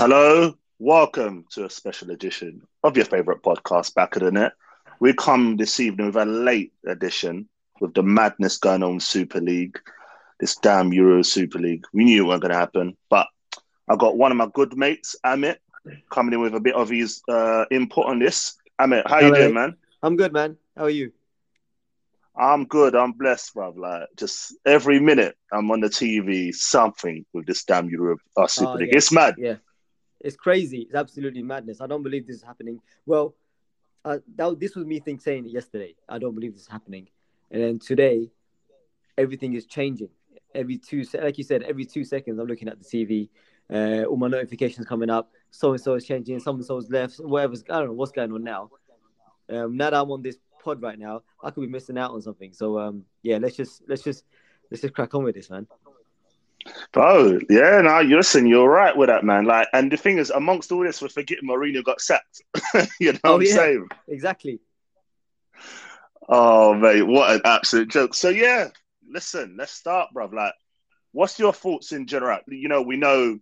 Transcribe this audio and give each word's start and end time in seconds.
Hello, 0.00 0.54
welcome 0.78 1.44
to 1.50 1.66
a 1.66 1.68
special 1.68 2.10
edition 2.10 2.66
of 2.82 2.96
your 2.96 3.04
favorite 3.04 3.42
podcast, 3.42 3.94
Back 3.94 4.16
of 4.16 4.22
the 4.22 4.32
Net. 4.32 4.52
We 4.98 5.12
come 5.12 5.58
this 5.58 5.78
evening 5.78 6.06
with 6.06 6.16
a 6.16 6.24
late 6.24 6.72
edition 6.86 7.50
with 7.82 7.92
the 7.92 8.02
madness 8.02 8.56
going 8.56 8.82
on 8.82 8.98
Super 8.98 9.42
League, 9.42 9.78
this 10.38 10.56
damn 10.56 10.94
Euro 10.94 11.20
Super 11.20 11.58
League. 11.58 11.84
We 11.92 12.04
knew 12.06 12.22
it 12.22 12.26
wasn't 12.28 12.44
going 12.44 12.52
to 12.52 12.58
happen, 12.58 12.96
but 13.10 13.26
I 13.90 13.96
got 13.96 14.16
one 14.16 14.32
of 14.32 14.38
my 14.38 14.48
good 14.54 14.74
mates, 14.74 15.16
Amit, 15.22 15.56
coming 16.10 16.32
in 16.32 16.40
with 16.40 16.54
a 16.54 16.60
bit 16.60 16.76
of 16.76 16.88
his 16.88 17.20
uh, 17.28 17.66
input 17.70 18.06
on 18.06 18.20
this. 18.20 18.56
Amit, 18.80 19.06
how 19.06 19.20
you 19.20 19.34
doing, 19.34 19.52
man? 19.52 19.76
I'm 20.02 20.16
good, 20.16 20.32
man. 20.32 20.56
How 20.78 20.84
are 20.84 20.88
you? 20.88 21.12
I'm 22.34 22.64
good. 22.64 22.96
I'm 22.96 23.12
blessed, 23.12 23.54
bruv. 23.54 23.76
Like 23.76 24.08
just 24.16 24.56
every 24.64 24.98
minute 24.98 25.36
I'm 25.52 25.70
on 25.70 25.80
the 25.80 25.88
TV, 25.88 26.54
something 26.54 27.26
with 27.34 27.44
this 27.44 27.64
damn 27.64 27.90
Euro 27.90 28.16
uh, 28.38 28.46
Super 28.46 28.70
Oh, 28.70 28.74
League. 28.76 28.94
It's 28.94 29.12
mad. 29.12 29.34
Yeah, 29.36 29.56
it's 30.20 30.36
crazy. 30.36 30.80
It's 30.82 30.94
absolutely 30.94 31.42
madness. 31.42 31.80
I 31.80 31.86
don't 31.86 32.02
believe 32.02 32.26
this 32.26 32.36
is 32.36 32.42
happening. 32.42 32.80
Well, 33.06 33.34
uh, 34.04 34.18
that, 34.36 34.58
this 34.58 34.74
was 34.74 34.86
me 34.86 35.00
think 35.00 35.20
saying 35.20 35.46
it 35.46 35.52
yesterday. 35.52 35.94
I 36.08 36.18
don't 36.18 36.34
believe 36.34 36.52
this 36.52 36.62
is 36.62 36.68
happening, 36.68 37.08
and 37.50 37.62
then 37.62 37.78
today, 37.78 38.30
everything 39.18 39.54
is 39.54 39.66
changing. 39.66 40.10
Every 40.54 40.78
two, 40.78 41.04
like 41.14 41.38
you 41.38 41.44
said, 41.44 41.62
every 41.62 41.84
two 41.84 42.04
seconds 42.04 42.38
I'm 42.38 42.46
looking 42.46 42.68
at 42.68 42.78
the 42.82 42.84
TV. 42.84 43.28
Uh, 43.72 44.04
all 44.04 44.16
my 44.16 44.26
notifications 44.26 44.86
coming 44.86 45.10
up. 45.10 45.30
So 45.50 45.72
and 45.72 45.80
so 45.80 45.94
is 45.94 46.04
changing. 46.04 46.40
So 46.40 46.52
and 46.52 46.64
so's 46.64 46.90
left. 46.90 47.16
Whatever's 47.16 47.62
I 47.70 47.78
don't 47.78 47.88
know 47.88 47.92
what's 47.92 48.12
going 48.12 48.32
on 48.32 48.42
now. 48.42 48.70
Um, 49.48 49.76
now 49.76 49.90
that 49.90 50.00
I'm 50.00 50.10
on 50.10 50.22
this 50.22 50.38
pod 50.62 50.82
right 50.82 50.98
now, 50.98 51.22
I 51.42 51.50
could 51.50 51.62
be 51.62 51.68
missing 51.68 51.98
out 51.98 52.12
on 52.12 52.22
something. 52.22 52.52
So 52.52 52.78
um, 52.78 53.04
yeah, 53.22 53.38
let's 53.40 53.56
just 53.56 53.82
let's 53.88 54.02
just 54.02 54.24
let's 54.70 54.82
just 54.82 54.94
crack 54.94 55.14
on 55.14 55.24
with 55.24 55.34
this, 55.34 55.50
man. 55.50 55.66
Bro, 56.92 57.40
yeah, 57.48 57.80
no, 57.80 58.00
you 58.00 58.16
listen, 58.16 58.46
you're 58.46 58.68
right 58.68 58.96
with 58.96 59.08
that, 59.08 59.24
man. 59.24 59.44
Like, 59.44 59.68
and 59.72 59.90
the 59.90 59.96
thing 59.96 60.18
is, 60.18 60.30
amongst 60.30 60.72
all 60.72 60.82
this, 60.84 61.00
we're 61.00 61.08
forgetting 61.08 61.48
Mourinho 61.48 61.82
got 61.84 62.00
sacked. 62.00 62.42
you 63.00 63.12
know 63.12 63.18
Oh, 63.24 63.32
what 63.32 63.36
I'm 63.36 63.42
yeah. 63.42 63.54
saying? 63.54 63.88
Exactly. 64.08 64.60
Oh, 66.28 66.74
mate, 66.74 67.02
what 67.02 67.30
an 67.34 67.40
absolute 67.44 67.90
joke. 67.90 68.14
So, 68.14 68.28
yeah, 68.28 68.68
listen, 69.08 69.56
let's 69.58 69.72
start, 69.72 70.10
bruv. 70.14 70.32
Like, 70.32 70.54
what's 71.12 71.38
your 71.38 71.52
thoughts 71.52 71.92
in 71.92 72.06
general? 72.06 72.38
You 72.48 72.68
know, 72.68 72.82
we 72.82 72.96
know 72.96 73.38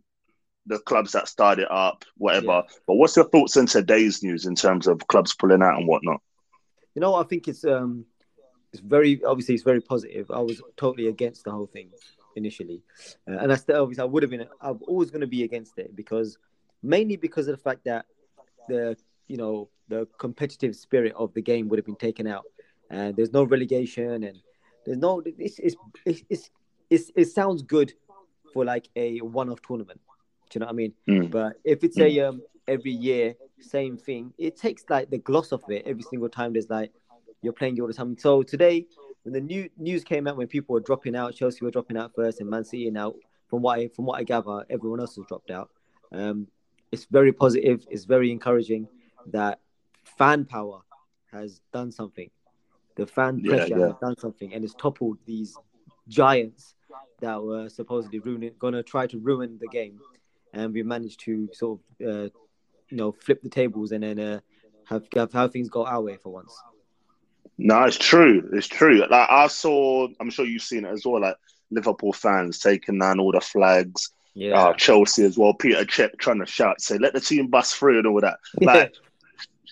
the 0.66 0.78
clubs 0.80 1.12
that 1.12 1.28
started 1.28 1.66
up, 1.72 2.04
whatever, 2.16 2.46
Yeah. 2.46 2.62
but 2.86 2.94
what's 2.94 3.16
your 3.16 3.28
thoughts 3.28 3.56
in 3.56 3.66
today's 3.66 4.22
news 4.22 4.46
in 4.46 4.54
terms 4.54 4.86
of 4.86 5.06
clubs 5.08 5.34
pulling 5.34 5.62
out 5.62 5.78
and 5.78 5.88
whatnot? 5.88 6.20
You 6.94 7.00
know, 7.00 7.14
I 7.14 7.24
think 7.24 7.48
it's 7.48 7.64
um, 7.64 8.06
it's 8.72 8.82
very 8.82 9.22
obviously 9.24 9.54
it's 9.54 9.64
very 9.64 9.80
positive. 9.80 10.30
I 10.30 10.40
was 10.40 10.62
totally 10.76 11.08
against 11.08 11.44
the 11.44 11.50
whole 11.52 11.66
thing 11.66 11.90
initially, 12.38 12.82
uh, 13.28 13.38
and 13.38 13.52
I 13.52 13.56
still 13.56 13.82
obviously 13.82 14.02
I 14.02 14.06
would 14.06 14.22
have 14.22 14.30
been. 14.30 14.46
I'm 14.60 14.80
always 14.86 15.10
going 15.10 15.20
to 15.20 15.26
be 15.26 15.42
against 15.42 15.78
it 15.78 15.94
because 15.94 16.38
mainly 16.82 17.16
because 17.16 17.48
of 17.48 17.56
the 17.56 17.62
fact 17.62 17.84
that 17.84 18.06
the 18.68 18.96
you 19.26 19.36
know 19.36 19.68
the 19.88 20.06
competitive 20.18 20.74
spirit 20.76 21.12
of 21.16 21.34
the 21.34 21.42
game 21.42 21.68
would 21.68 21.78
have 21.78 21.86
been 21.86 21.96
taken 21.96 22.26
out, 22.26 22.44
and 22.90 23.16
there's 23.16 23.32
no 23.32 23.44
relegation 23.44 24.24
and 24.24 24.38
there's 24.84 24.98
no. 24.98 25.22
It's 25.26 25.58
it's 25.58 25.76
it's, 26.06 26.22
it's, 26.28 26.50
it's 26.88 27.10
it 27.14 27.24
sounds 27.26 27.62
good 27.62 27.92
for 28.54 28.64
like 28.64 28.88
a 28.96 29.18
one-off 29.20 29.60
tournament. 29.60 30.00
Do 30.50 30.56
you 30.56 30.60
know 30.60 30.66
what 30.66 30.72
I 30.72 30.76
mean? 30.76 30.92
Mm. 31.08 31.30
But 31.30 31.54
if 31.64 31.84
it's 31.84 31.98
a 31.98 32.20
um 32.20 32.42
every 32.66 32.92
year 32.92 33.34
same 33.60 33.96
thing, 33.96 34.32
it 34.38 34.56
takes 34.56 34.84
like 34.88 35.10
the 35.10 35.18
gloss 35.18 35.52
off 35.52 35.68
it 35.68 35.82
every 35.86 36.02
single 36.02 36.28
time. 36.28 36.52
There's 36.54 36.70
like 36.70 36.92
you're 37.42 37.52
playing 37.52 37.80
all 37.80 37.86
the 37.86 37.94
time. 37.94 38.16
So 38.18 38.42
today, 38.42 38.86
when 39.28 39.34
the 39.34 39.54
new 39.54 39.68
news 39.76 40.04
came 40.04 40.26
out, 40.26 40.36
when 40.38 40.46
people 40.46 40.72
were 40.72 40.80
dropping 40.80 41.14
out, 41.14 41.34
Chelsea 41.34 41.62
were 41.62 41.70
dropping 41.70 41.98
out 41.98 42.14
first, 42.14 42.40
and 42.40 42.48
Man 42.48 42.64
City 42.64 42.90
now, 42.90 43.14
from 43.48 43.60
what 43.60 43.78
I 43.78 43.88
from 43.88 44.06
what 44.06 44.18
I 44.18 44.24
gather, 44.24 44.64
everyone 44.70 45.00
else 45.00 45.16
has 45.16 45.26
dropped 45.26 45.50
out. 45.50 45.70
Um, 46.12 46.46
it's 46.90 47.04
very 47.10 47.32
positive. 47.32 47.86
It's 47.90 48.04
very 48.04 48.30
encouraging 48.30 48.88
that 49.26 49.60
fan 50.04 50.46
power 50.46 50.80
has 51.30 51.60
done 51.74 51.92
something. 51.92 52.30
The 52.96 53.06
fan 53.06 53.40
Yeah, 53.42 53.50
pressure 53.50 53.78
yeah. 53.78 53.86
has 53.88 53.94
done 54.00 54.16
something, 54.18 54.54
and 54.54 54.64
it's 54.64 54.74
toppled 54.74 55.18
these 55.26 55.58
giants 56.08 56.74
that 57.20 57.42
were 57.42 57.68
supposedly 57.68 58.20
ruining, 58.20 58.52
gonna 58.58 58.82
try 58.82 59.06
to 59.08 59.18
ruin 59.18 59.58
the 59.60 59.68
game, 59.68 60.00
and 60.54 60.72
we 60.72 60.82
managed 60.82 61.20
to 61.20 61.50
sort 61.52 61.80
of, 62.00 62.06
uh, 62.06 62.28
you 62.88 62.96
know, 62.96 63.12
flip 63.12 63.42
the 63.42 63.50
tables 63.50 63.92
and 63.92 64.02
then 64.04 64.18
uh, 64.18 64.40
have 64.84 65.06
have 65.14 65.32
how 65.34 65.46
things 65.48 65.68
go 65.68 65.84
our 65.84 66.00
way 66.00 66.16
for 66.16 66.32
once. 66.32 66.58
No, 67.58 67.82
it's 67.84 67.98
true. 67.98 68.48
It's 68.52 68.68
true. 68.68 68.98
Like 69.10 69.28
I 69.30 69.48
saw, 69.48 70.06
I'm 70.20 70.30
sure 70.30 70.46
you've 70.46 70.62
seen 70.62 70.84
it 70.84 70.92
as 70.92 71.04
well. 71.04 71.20
Like 71.20 71.36
Liverpool 71.70 72.12
fans 72.12 72.60
taking 72.60 72.98
down 72.98 73.18
all 73.20 73.32
the 73.32 73.40
flags. 73.40 74.10
Yeah, 74.34 74.52
Uh, 74.68 74.72
Chelsea 74.74 75.24
as 75.24 75.36
well. 75.36 75.52
Peter 75.54 75.84
Cech 75.84 76.16
trying 76.18 76.38
to 76.38 76.46
shout, 76.46 76.80
say, 76.80 76.96
"Let 76.98 77.12
the 77.14 77.20
team 77.20 77.48
bust 77.48 77.74
through" 77.76 77.98
and 77.98 78.06
all 78.06 78.20
that. 78.20 78.38
Like, 78.60 78.94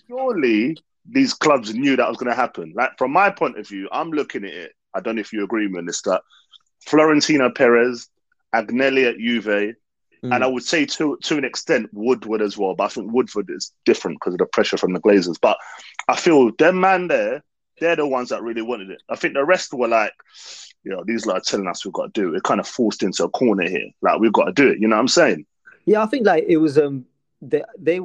surely 0.08 0.76
these 1.08 1.34
clubs 1.34 1.72
knew 1.74 1.94
that 1.96 2.08
was 2.08 2.16
going 2.16 2.30
to 2.30 2.34
happen. 2.36 2.72
Like 2.74 2.98
from 2.98 3.12
my 3.12 3.30
point 3.30 3.58
of 3.58 3.68
view, 3.68 3.88
I'm 3.92 4.10
looking 4.10 4.44
at 4.44 4.52
it. 4.52 4.72
I 4.94 5.00
don't 5.00 5.14
know 5.16 5.20
if 5.20 5.32
you 5.32 5.44
agree 5.44 5.68
with 5.68 5.86
this. 5.86 6.02
That 6.02 6.22
Florentino 6.86 7.50
Perez, 7.50 8.08
Agnelli 8.54 9.08
at 9.08 9.18
Juve, 9.18 9.74
Mm. 10.24 10.34
and 10.34 10.42
I 10.42 10.46
would 10.46 10.64
say 10.64 10.86
to 10.86 11.18
to 11.24 11.36
an 11.36 11.44
extent 11.44 11.90
Woodward 11.92 12.40
as 12.42 12.56
well. 12.56 12.74
But 12.74 12.84
I 12.84 12.88
think 12.88 13.12
Woodward 13.12 13.50
is 13.50 13.72
different 13.84 14.16
because 14.18 14.32
of 14.34 14.38
the 14.38 14.46
pressure 14.46 14.78
from 14.78 14.94
the 14.94 15.00
Glazers. 15.00 15.38
But 15.40 15.58
I 16.08 16.16
feel 16.16 16.50
them 16.56 16.80
man 16.80 17.06
there, 17.08 17.44
they're 17.80 17.96
the 17.96 18.06
ones 18.06 18.30
that 18.30 18.42
really 18.42 18.62
wanted 18.62 18.90
it. 18.90 19.02
I 19.08 19.16
think 19.16 19.34
the 19.34 19.44
rest 19.44 19.72
were 19.74 19.88
like, 19.88 20.12
you 20.84 20.92
know, 20.92 21.04
these 21.04 21.26
lot 21.26 21.36
are 21.38 21.40
telling 21.40 21.66
us 21.66 21.84
we've 21.84 21.92
got 21.92 22.14
to 22.14 22.20
do 22.20 22.28
it. 22.28 22.32
We're 22.32 22.40
kind 22.40 22.60
of 22.60 22.66
forced 22.68 23.02
into 23.02 23.24
a 23.24 23.28
corner 23.28 23.68
here. 23.68 23.90
Like 24.02 24.20
we've 24.20 24.32
got 24.32 24.44
to 24.44 24.52
do 24.52 24.68
it. 24.68 24.78
You 24.80 24.88
know 24.88 24.96
what 24.96 25.00
I'm 25.00 25.08
saying? 25.08 25.46
Yeah, 25.84 26.02
I 26.02 26.06
think 26.06 26.26
like 26.26 26.44
it 26.48 26.56
was 26.56 26.78
um 26.78 27.06
they 27.40 27.62
they 27.78 28.00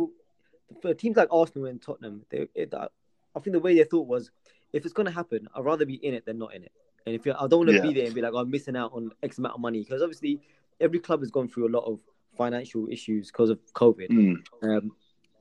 for 0.82 0.94
teams 0.94 1.18
like 1.18 1.30
Arsenal 1.32 1.68
and 1.68 1.82
Tottenham, 1.82 2.26
they 2.30 2.48
it, 2.54 2.74
I 2.74 3.40
think 3.40 3.54
the 3.54 3.60
way 3.60 3.76
they 3.76 3.84
thought 3.84 4.08
was 4.08 4.32
if 4.74 4.86
it's 4.86 4.94
gonna 4.94 5.12
happen, 5.12 5.48
I'd 5.56 5.66
rather 5.66 5.86
be 5.86 5.96
in 5.96 6.14
it 6.14 6.26
than 6.26 6.38
not 6.38 6.54
in 6.54 6.64
it. 6.64 6.72
And 7.06 7.16
if 7.16 7.26
you 7.26 7.34
I 7.34 7.48
don't 7.48 7.60
want 7.66 7.70
to 7.70 7.76
Yeah. 7.76 7.82
be 7.82 7.94
there 7.94 8.06
and 8.06 8.14
be 8.14 8.22
like, 8.22 8.34
oh, 8.34 8.38
I'm 8.40 8.52
missing 8.52 8.76
out 8.76 8.92
on 8.94 9.12
X 9.24 9.38
amount 9.38 9.56
of 9.56 9.62
money 9.62 9.80
because 9.80 10.02
obviously 10.02 10.42
every 10.80 11.00
club 11.00 11.22
has 11.22 11.32
gone 11.32 11.48
through 11.48 11.68
a 11.68 11.74
lot 11.74 11.86
of 11.86 12.00
financial 12.38 12.88
issues 12.90 13.28
because 13.28 13.50
of 13.50 13.60
COVID. 13.74 14.10
Mm. 14.10 14.36
Um, 14.64 14.92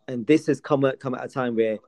and 0.08 0.26
this 0.26 0.46
has 0.46 0.60
come 0.60 0.84
at 0.84 0.98
come 1.00 1.14
at 1.14 1.24
a 1.24 1.28
time 1.28 1.54
where 1.56 1.78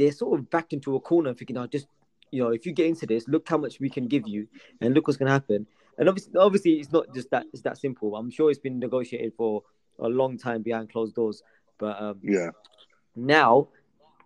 they're 0.00 0.12
sort 0.12 0.38
of 0.40 0.48
backed 0.48 0.72
into 0.72 0.96
a 0.96 1.00
corner, 1.00 1.34
thinking, 1.34 1.58
"Oh, 1.58 1.66
just 1.66 1.86
you 2.30 2.42
know, 2.42 2.50
if 2.50 2.64
you 2.64 2.72
get 2.72 2.86
into 2.86 3.06
this, 3.06 3.28
look 3.28 3.46
how 3.46 3.58
much 3.58 3.78
we 3.80 3.90
can 3.90 4.06
give 4.08 4.26
you, 4.26 4.48
and 4.80 4.94
look 4.94 5.06
what's 5.06 5.18
going 5.18 5.26
to 5.26 5.32
happen." 5.32 5.66
And 5.98 6.08
obviously, 6.08 6.32
obviously, 6.38 6.72
it's 6.80 6.90
not 6.90 7.12
just 7.14 7.30
that 7.30 7.44
it's 7.52 7.62
that 7.62 7.76
simple. 7.76 8.16
I'm 8.16 8.30
sure 8.30 8.50
it's 8.50 8.58
been 8.58 8.78
negotiated 8.78 9.34
for 9.36 9.62
a 9.98 10.08
long 10.08 10.38
time 10.38 10.62
behind 10.62 10.90
closed 10.90 11.14
doors, 11.14 11.42
but 11.78 12.00
um, 12.00 12.18
Yeah. 12.22 12.50
now 13.14 13.68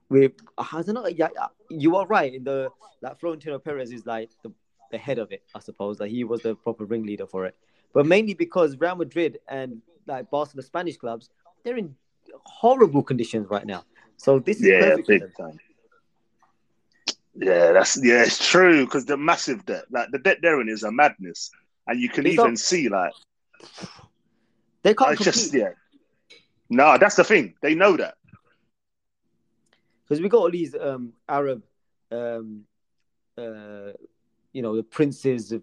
with 0.09 0.33
don't 0.57 0.95
know. 0.95 1.07
Yeah, 1.09 1.29
you 1.69 1.97
are 1.97 2.07
right. 2.07 2.33
In 2.33 2.45
the 2.45 2.71
like 3.03 3.19
Florentino 3.19 3.59
Perez 3.59 3.91
is 3.91 4.07
like 4.07 4.31
the, 4.45 4.53
the 4.93 4.99
head 4.99 5.19
of 5.19 5.33
it, 5.33 5.43
I 5.55 5.59
suppose. 5.59 5.99
Like 5.99 6.13
he 6.13 6.23
was 6.23 6.43
the 6.43 6.55
proper 6.55 6.85
ringleader 6.85 7.27
for 7.27 7.47
it, 7.47 7.57
but 7.93 8.07
mainly 8.07 8.35
because 8.35 8.77
Real 8.79 8.95
Madrid 8.95 9.41
and 9.49 9.83
like 10.07 10.31
Barcelona, 10.31 10.63
Spanish 10.65 10.97
clubs, 10.97 11.31
they're 11.65 11.77
in 11.77 11.97
horrible 12.45 13.03
conditions 13.03 13.49
right 13.51 13.67
now. 13.67 13.85
So 14.17 14.39
this 14.39 14.59
is 14.61 14.69
Yeah, 14.69 14.81
perfect. 14.81 15.09
big 15.09 15.37
time. 15.37 15.59
Yeah, 17.37 17.73
that's 17.73 17.99
yeah, 18.03 18.23
it's 18.25 18.49
true 18.51 18.85
because 18.85 19.07
the 19.07 19.17
massive 19.17 19.65
debt, 19.67 19.85
like 19.91 20.11
the 20.11 20.19
debt 20.19 20.39
they're 20.43 20.61
in, 20.61 20.69
is 20.69 20.83
a 20.83 20.93
madness, 20.93 21.51
and 21.87 22.01
you 22.01 22.09
can 22.09 22.27
It's 22.27 22.39
even 22.39 22.57
see 22.57 22.89
like 22.89 23.13
They 24.83 24.95
can't 24.95 25.17
compete 25.17 25.23
just 25.23 25.55
yeah. 25.55 25.71
No, 26.71 26.97
that's 26.99 27.17
the 27.17 27.25
thing. 27.25 27.55
They 27.63 27.75
know 27.75 27.97
that. 27.97 28.15
because 30.05 30.21
we 30.21 30.29
got 30.29 30.39
all 30.39 30.51
these 30.51 30.75
um, 30.75 31.13
Arab, 31.29 31.63
um, 32.11 32.63
uh, 33.37 33.93
you 34.53 34.63
know, 34.63 34.77
the 34.77 34.83
princes 34.83 35.55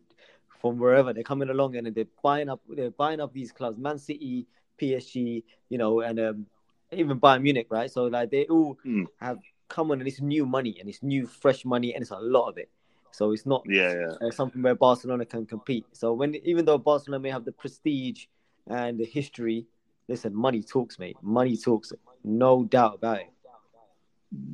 from 0.62 0.78
wherever 0.80 1.14
they're 1.14 1.24
coming 1.24 1.50
along 1.50 1.76
and 1.76 1.88
they're 1.94 2.06
buying 2.22 2.50
up, 2.50 2.62
they're 2.70 2.92
buying 2.92 3.20
up 3.20 3.34
these 3.34 3.52
clubs, 3.52 3.78
Man 3.78 3.98
City, 3.98 4.48
PSG, 4.78 5.44
you 5.70 5.78
know, 5.78 6.02
and 6.02 6.20
um, 6.20 6.46
even 6.92 7.20
Bayern 7.20 7.42
Munich, 7.44 7.68
right? 7.70 7.90
So 7.90 8.06
like 8.06 8.32
they 8.32 8.46
all 8.46 8.78
Hmm. 8.84 9.06
have 9.20 9.40
come 9.72 9.92
on 9.92 10.00
and 10.00 10.08
it's 10.08 10.22
new 10.22 10.46
money 10.46 10.78
and 10.80 10.90
it's 10.90 11.02
new 11.02 11.26
fresh 11.26 11.66
money 11.66 11.94
and 11.94 12.02
it's 12.04 12.12
a 12.12 12.20
lot 12.20 12.50
of 12.50 12.58
it. 12.58 12.70
So 13.12 13.32
it's 13.32 13.46
not 13.46 13.64
Yeah, 13.66 13.94
yeah. 13.94 14.14
uh, 14.22 14.32
something 14.32 14.62
where 14.62 14.76
Barcelona 14.76 15.26
can 15.26 15.46
compete. 15.46 15.86
So 15.94 16.14
when 16.14 16.36
even 16.36 16.66
though 16.66 16.78
Barcelona 16.78 17.20
may 17.22 17.32
have 17.32 17.46
the 17.46 17.52
prestige 17.52 18.26
and 18.68 19.00
the 19.00 19.06
history, 19.06 19.66
listen, 20.08 20.36
money 20.36 20.62
talks, 20.64 21.00
mate. 21.00 21.18
Money 21.22 21.58
talks, 21.58 21.94
no 22.24 22.64
doubt 22.64 22.96
about 22.96 23.20
it. 23.22 23.32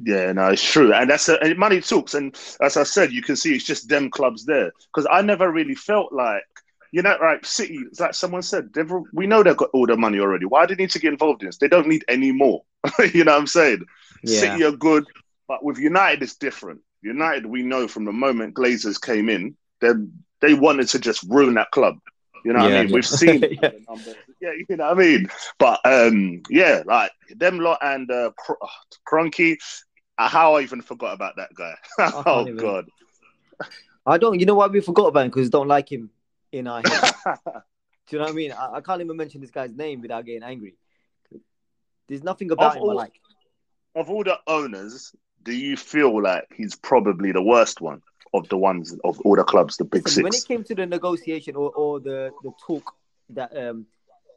Yeah, 0.03 0.31
no, 0.33 0.47
it's 0.49 0.63
true, 0.63 0.93
and 0.93 1.09
that's 1.09 1.29
a, 1.29 1.39
and 1.41 1.57
money 1.57 1.81
talks. 1.81 2.13
And 2.15 2.35
as 2.61 2.77
I 2.77 2.83
said, 2.83 3.11
you 3.11 3.21
can 3.21 3.35
see 3.35 3.55
it's 3.55 3.65
just 3.65 3.89
them 3.89 4.09
clubs 4.09 4.45
there 4.45 4.71
because 4.87 5.07
I 5.11 5.21
never 5.21 5.51
really 5.51 5.75
felt 5.75 6.11
like 6.11 6.43
you 6.91 7.01
know, 7.01 7.17
like 7.21 7.45
City. 7.45 7.79
Like 7.99 8.13
someone 8.13 8.41
said, 8.41 8.73
they've, 8.73 8.91
we 9.13 9.27
know 9.27 9.43
they've 9.43 9.57
got 9.57 9.69
all 9.73 9.85
the 9.87 9.97
money 9.97 10.19
already. 10.19 10.45
Why 10.45 10.65
do 10.65 10.75
they 10.75 10.83
need 10.83 10.91
to 10.91 10.99
get 10.99 11.13
involved 11.13 11.41
in 11.41 11.47
this? 11.47 11.57
They 11.57 11.67
don't 11.67 11.87
need 11.87 12.05
any 12.07 12.31
more. 12.31 12.63
you 13.13 13.23
know 13.23 13.33
what 13.33 13.41
I'm 13.41 13.47
saying? 13.47 13.83
Yeah. 14.23 14.39
City 14.39 14.63
are 14.63 14.71
good, 14.71 15.05
but 15.47 15.63
with 15.63 15.77
United 15.77 16.23
it's 16.23 16.35
different. 16.35 16.81
United, 17.01 17.45
we 17.45 17.61
know 17.61 17.87
from 17.87 18.05
the 18.05 18.11
moment 18.11 18.55
Glazers 18.55 18.99
came 18.99 19.29
in, 19.29 19.55
they 19.81 19.91
they 20.41 20.53
wanted 20.53 20.87
to 20.89 20.99
just 20.99 21.23
ruin 21.23 21.55
that 21.55 21.71
club. 21.71 21.97
You 22.45 22.53
know 22.53 22.63
what 22.63 22.73
I 22.73 22.81
mean? 22.81 22.89
yeah. 22.89 22.93
We've 22.93 23.07
seen 23.07 23.41
Yeah. 23.41 23.69
Yeah, 24.39 24.51
you 24.69 24.77
know 24.77 24.87
what 24.87 24.97
I 24.97 24.99
mean? 24.99 25.29
but 25.57 25.79
um, 25.83 26.41
yeah, 26.49 26.83
like 26.85 27.11
them 27.35 27.59
lot 27.59 27.79
and 27.81 28.09
uh, 28.09 28.31
Cr- 28.37 28.53
oh, 28.61 29.29
uh, 30.17 30.27
How 30.27 30.55
I 30.55 30.61
even 30.61 30.81
forgot 30.81 31.13
about 31.13 31.35
that 31.37 31.49
guy. 31.55 31.75
oh 32.25 32.41
even. 32.41 32.57
god. 32.57 32.85
I 34.05 34.17
don't. 34.17 34.39
You 34.39 34.45
know 34.45 34.55
why 34.55 34.67
we 34.67 34.79
forgot 34.79 35.07
about 35.07 35.25
him? 35.25 35.29
Because 35.29 35.49
don't 35.49 35.67
like 35.67 35.91
him 35.91 36.11
in 36.51 36.67
our 36.67 36.81
head. 36.85 37.01
Do 38.09 38.15
you 38.15 38.19
know 38.19 38.25
what 38.25 38.31
I 38.31 38.35
mean? 38.35 38.51
I, 38.51 38.75
I 38.75 38.81
can't 38.81 39.01
even 39.01 39.17
mention 39.17 39.41
this 39.41 39.51
guy's 39.51 39.75
name 39.75 40.01
without 40.01 40.25
getting 40.25 40.43
angry. 40.43 40.75
There's 42.07 42.23
nothing 42.23 42.51
about 42.51 42.75
Of 42.77 42.83
him 42.83 42.89
I 42.89 42.93
like. 42.93 43.19
of 43.95 44.09
all 44.09 44.23
the 44.23 44.37
owners, 44.47 45.13
do 45.43 45.53
you 45.53 45.75
feel 45.75 46.21
like 46.21 46.45
he's 46.55 46.75
probably 46.75 47.31
the 47.31 47.41
worst 47.41 47.81
one 47.81 48.01
of 48.33 48.47
the 48.49 48.57
ones 48.57 48.95
of 49.03 49.19
all 49.21 49.35
the 49.35 49.43
clubs, 49.43 49.77
the 49.77 49.83
big 49.85 50.05
Listen, 50.05 50.23
when 50.23 50.33
it 50.33 50.45
came 50.47 50.63
to 50.63 50.75
the 50.75 50.85
negotiation 50.85 51.55
or, 51.55 51.71
or 51.71 51.99
the, 51.99 52.31
the 52.43 52.51
talk 52.65 52.93
that 53.29 53.55
um 53.57 53.85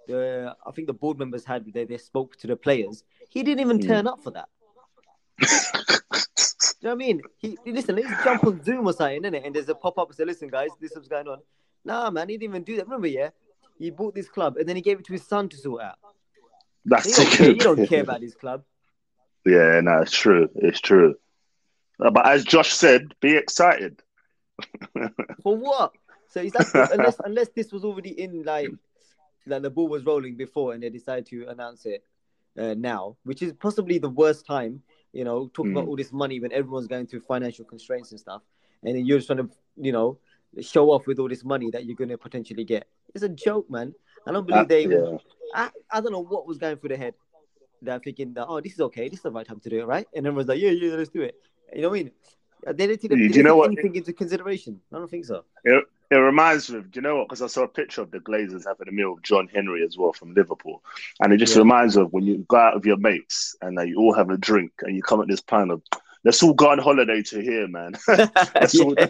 the 0.09 0.55
I 0.67 0.71
think 0.73 0.87
the 0.87 0.93
board 0.95 1.19
members 1.19 1.45
had 1.45 1.73
they, 1.73 1.85
they 1.85 1.99
spoke 1.99 2.37
to 2.39 2.47
the 2.47 2.57
players, 2.57 3.05
he 3.29 3.43
didn't 3.43 3.61
even 3.61 3.79
Hmm. 3.81 3.87
turn 3.87 4.07
up 4.07 4.21
for 4.23 4.31
that. 4.33 4.49
Do 5.39 6.89
you 6.89 6.89
know 6.89 6.95
what 6.97 7.05
I 7.05 7.07
mean? 7.07 7.23
He 7.39 7.59
listen, 7.67 7.95
let's 7.97 8.25
jump 8.25 8.45
on 8.45 8.63
Zoom 8.65 8.87
or 8.87 8.93
something, 8.93 9.23
innit? 9.23 9.45
And 9.47 9.55
there's 9.55 9.69
a 9.69 9.75
pop 9.75 9.99
up 9.99 10.13
say, 10.15 10.25
listen, 10.25 10.49
guys, 10.49 10.71
this 10.81 10.93
is 10.97 11.09
going 11.09 11.29
on. 11.29 11.39
Nah, 11.85 12.11
man, 12.11 12.29
he 12.29 12.37
didn't 12.37 12.53
even 12.53 12.63
do 12.65 12.77
that. 12.77 12.85
Remember, 12.87 13.07
yeah, 13.07 13.31
he 13.79 13.91
bought 13.91 14.15
this 14.15 14.29
club 14.29 14.57
and 14.57 14.69
then 14.69 14.77
he 14.77 14.83
gave 14.83 14.99
it 15.01 15.05
to 15.07 15.13
his 15.13 15.27
son 15.27 15.49
to 15.49 15.57
sort 15.57 15.83
out. 15.83 15.99
He 17.03 17.11
That's 17.11 17.13
don't 17.13 17.33
care, 17.35 17.51
he 17.51 17.63
don't 17.63 17.83
care 17.83 18.01
about 18.03 18.23
his 18.23 18.35
club. 18.35 18.65
Yeah, 19.47 19.81
no, 19.83 20.01
it's 20.03 20.13
true. 20.17 20.49
It's 20.57 20.81
true. 20.81 21.15
Uh, 22.03 22.11
But 22.11 22.27
as 22.27 22.45
Josh 22.45 22.73
said, 22.73 23.15
be 23.21 23.37
excited. 23.37 24.03
For 25.43 25.57
what? 25.57 25.93
So 26.29 26.41
it's 26.41 26.55
like 26.55 26.69
unless 26.91 27.19
unless 27.25 27.49
this 27.51 27.73
was 27.73 27.85
already 27.85 28.11
in 28.11 28.43
like 28.43 28.75
like 29.47 29.63
the 29.63 29.71
ball 29.71 29.89
was 29.89 30.05
rolling 30.05 30.37
before 30.37 30.73
and 30.73 30.83
they 30.83 30.91
decided 30.91 31.27
to 31.27 31.47
announce 31.49 31.87
it 31.87 32.05
uh, 32.59 32.75
now, 32.77 33.17
which 33.25 33.43
is 33.43 33.53
possibly 33.53 33.99
the 33.99 34.09
worst 34.09 34.47
time. 34.47 34.83
You 35.13 35.25
know, 35.25 35.49
talking 35.53 35.73
about 35.73 35.85
Mm. 35.85 35.89
all 35.89 35.97
this 35.97 36.13
money 36.13 36.41
when 36.41 36.53
everyone's 36.53 36.87
going 36.87 37.07
through 37.07 37.21
financial 37.21 37.65
constraints 37.65 38.11
and 38.13 38.21
stuff, 38.21 38.43
and 38.83 38.97
then 38.97 39.07
you're 39.07 39.19
just 39.19 39.29
trying 39.29 39.47
to 39.47 39.51
you 39.77 39.93
know 39.93 40.19
show 40.61 40.91
off 40.91 41.07
with 41.07 41.19
all 41.19 41.29
this 41.29 41.45
money 41.45 41.71
that 41.71 41.85
you're 41.85 41.97
going 41.97 42.11
to 42.11 42.19
potentially 42.19 42.65
get. 42.65 42.87
It's 43.15 43.25
a 43.25 43.29
joke, 43.29 43.71
man. 43.71 43.95
I 44.27 44.33
don't 44.33 44.47
believe 44.47 44.69
they. 44.69 44.87
yeah. 44.87 45.17
I, 45.55 45.71
I 45.91 46.01
don't 46.01 46.13
know 46.13 46.21
what 46.23 46.47
was 46.47 46.59
going 46.59 46.77
through 46.77 46.91
their 46.91 46.99
head. 46.99 47.15
They're 47.83 47.99
thinking 47.99 48.35
that 48.35 48.47
oh 48.47 48.61
this 48.61 48.75
is 48.75 48.81
okay, 48.81 49.09
this 49.09 49.21
is 49.21 49.23
the 49.23 49.31
right 49.31 49.47
time 49.47 49.61
to 49.61 49.69
do 49.71 49.81
it, 49.81 49.87
right? 49.87 50.07
And 50.15 50.27
everyone's 50.27 50.49
like 50.49 50.61
yeah 50.61 50.71
yeah 50.71 50.95
let's 50.97 51.09
do 51.09 51.23
it. 51.23 51.35
You 51.75 51.83
know 51.83 51.89
what 51.91 52.01
I 52.01 52.03
mean? 52.03 52.13
They 52.67 52.87
didn't, 52.89 53.01
take- 53.01 53.11
Do 53.11 53.17
you 53.19 53.43
know 53.43 53.57
what- 53.57 53.73
anything 53.73 53.95
into 53.97 54.13
consideration. 54.13 54.81
I 54.93 54.99
don't 54.99 55.11
think 55.11 55.25
so. 55.25 55.45
It 55.65 56.17
reminds 56.17 56.69
me 56.71 56.79
of, 56.79 56.91
do 56.91 56.99
you 56.99 57.03
know 57.03 57.17
what? 57.19 57.29
Because 57.29 57.41
I 57.41 57.47
saw 57.47 57.63
a 57.63 57.69
picture 57.69 58.03
of 58.03 58.11
the 58.11 58.19
Glazers 58.19 58.67
having 58.67 58.89
a 58.89 58.93
meal 58.93 59.15
with 59.15 59.23
John 59.23 59.49
Henry 59.55 59.83
as 59.85 59.97
well 59.97 60.13
from 60.13 60.35
Liverpool. 60.35 60.83
And 61.21 61.33
it 61.33 61.37
just 61.39 61.55
Yeah. 61.55 61.61
reminds 61.63 61.97
me 61.97 62.03
of 62.03 62.13
when 62.13 62.25
you 62.25 62.45
go 62.49 62.57
out 62.57 62.75
with 62.75 62.85
your 62.85 62.97
mates 62.99 63.55
and 63.63 63.79
uh, 63.79 63.83
you 63.83 63.97
all 63.99 64.13
have 64.13 64.29
a 64.29 64.37
drink 64.37 64.73
and 64.83 64.95
you 64.97 65.03
come 65.03 65.21
at 65.23 65.29
this 65.29 65.41
plan 65.41 65.71
of, 65.71 65.81
let's 66.25 66.43
all 66.43 66.55
go 66.55 66.71
on 66.71 66.79
holiday 66.79 67.23
to 67.23 67.41
here, 67.41 67.67
man. 67.69 67.93
That's 68.07 68.79
all- 68.79 68.95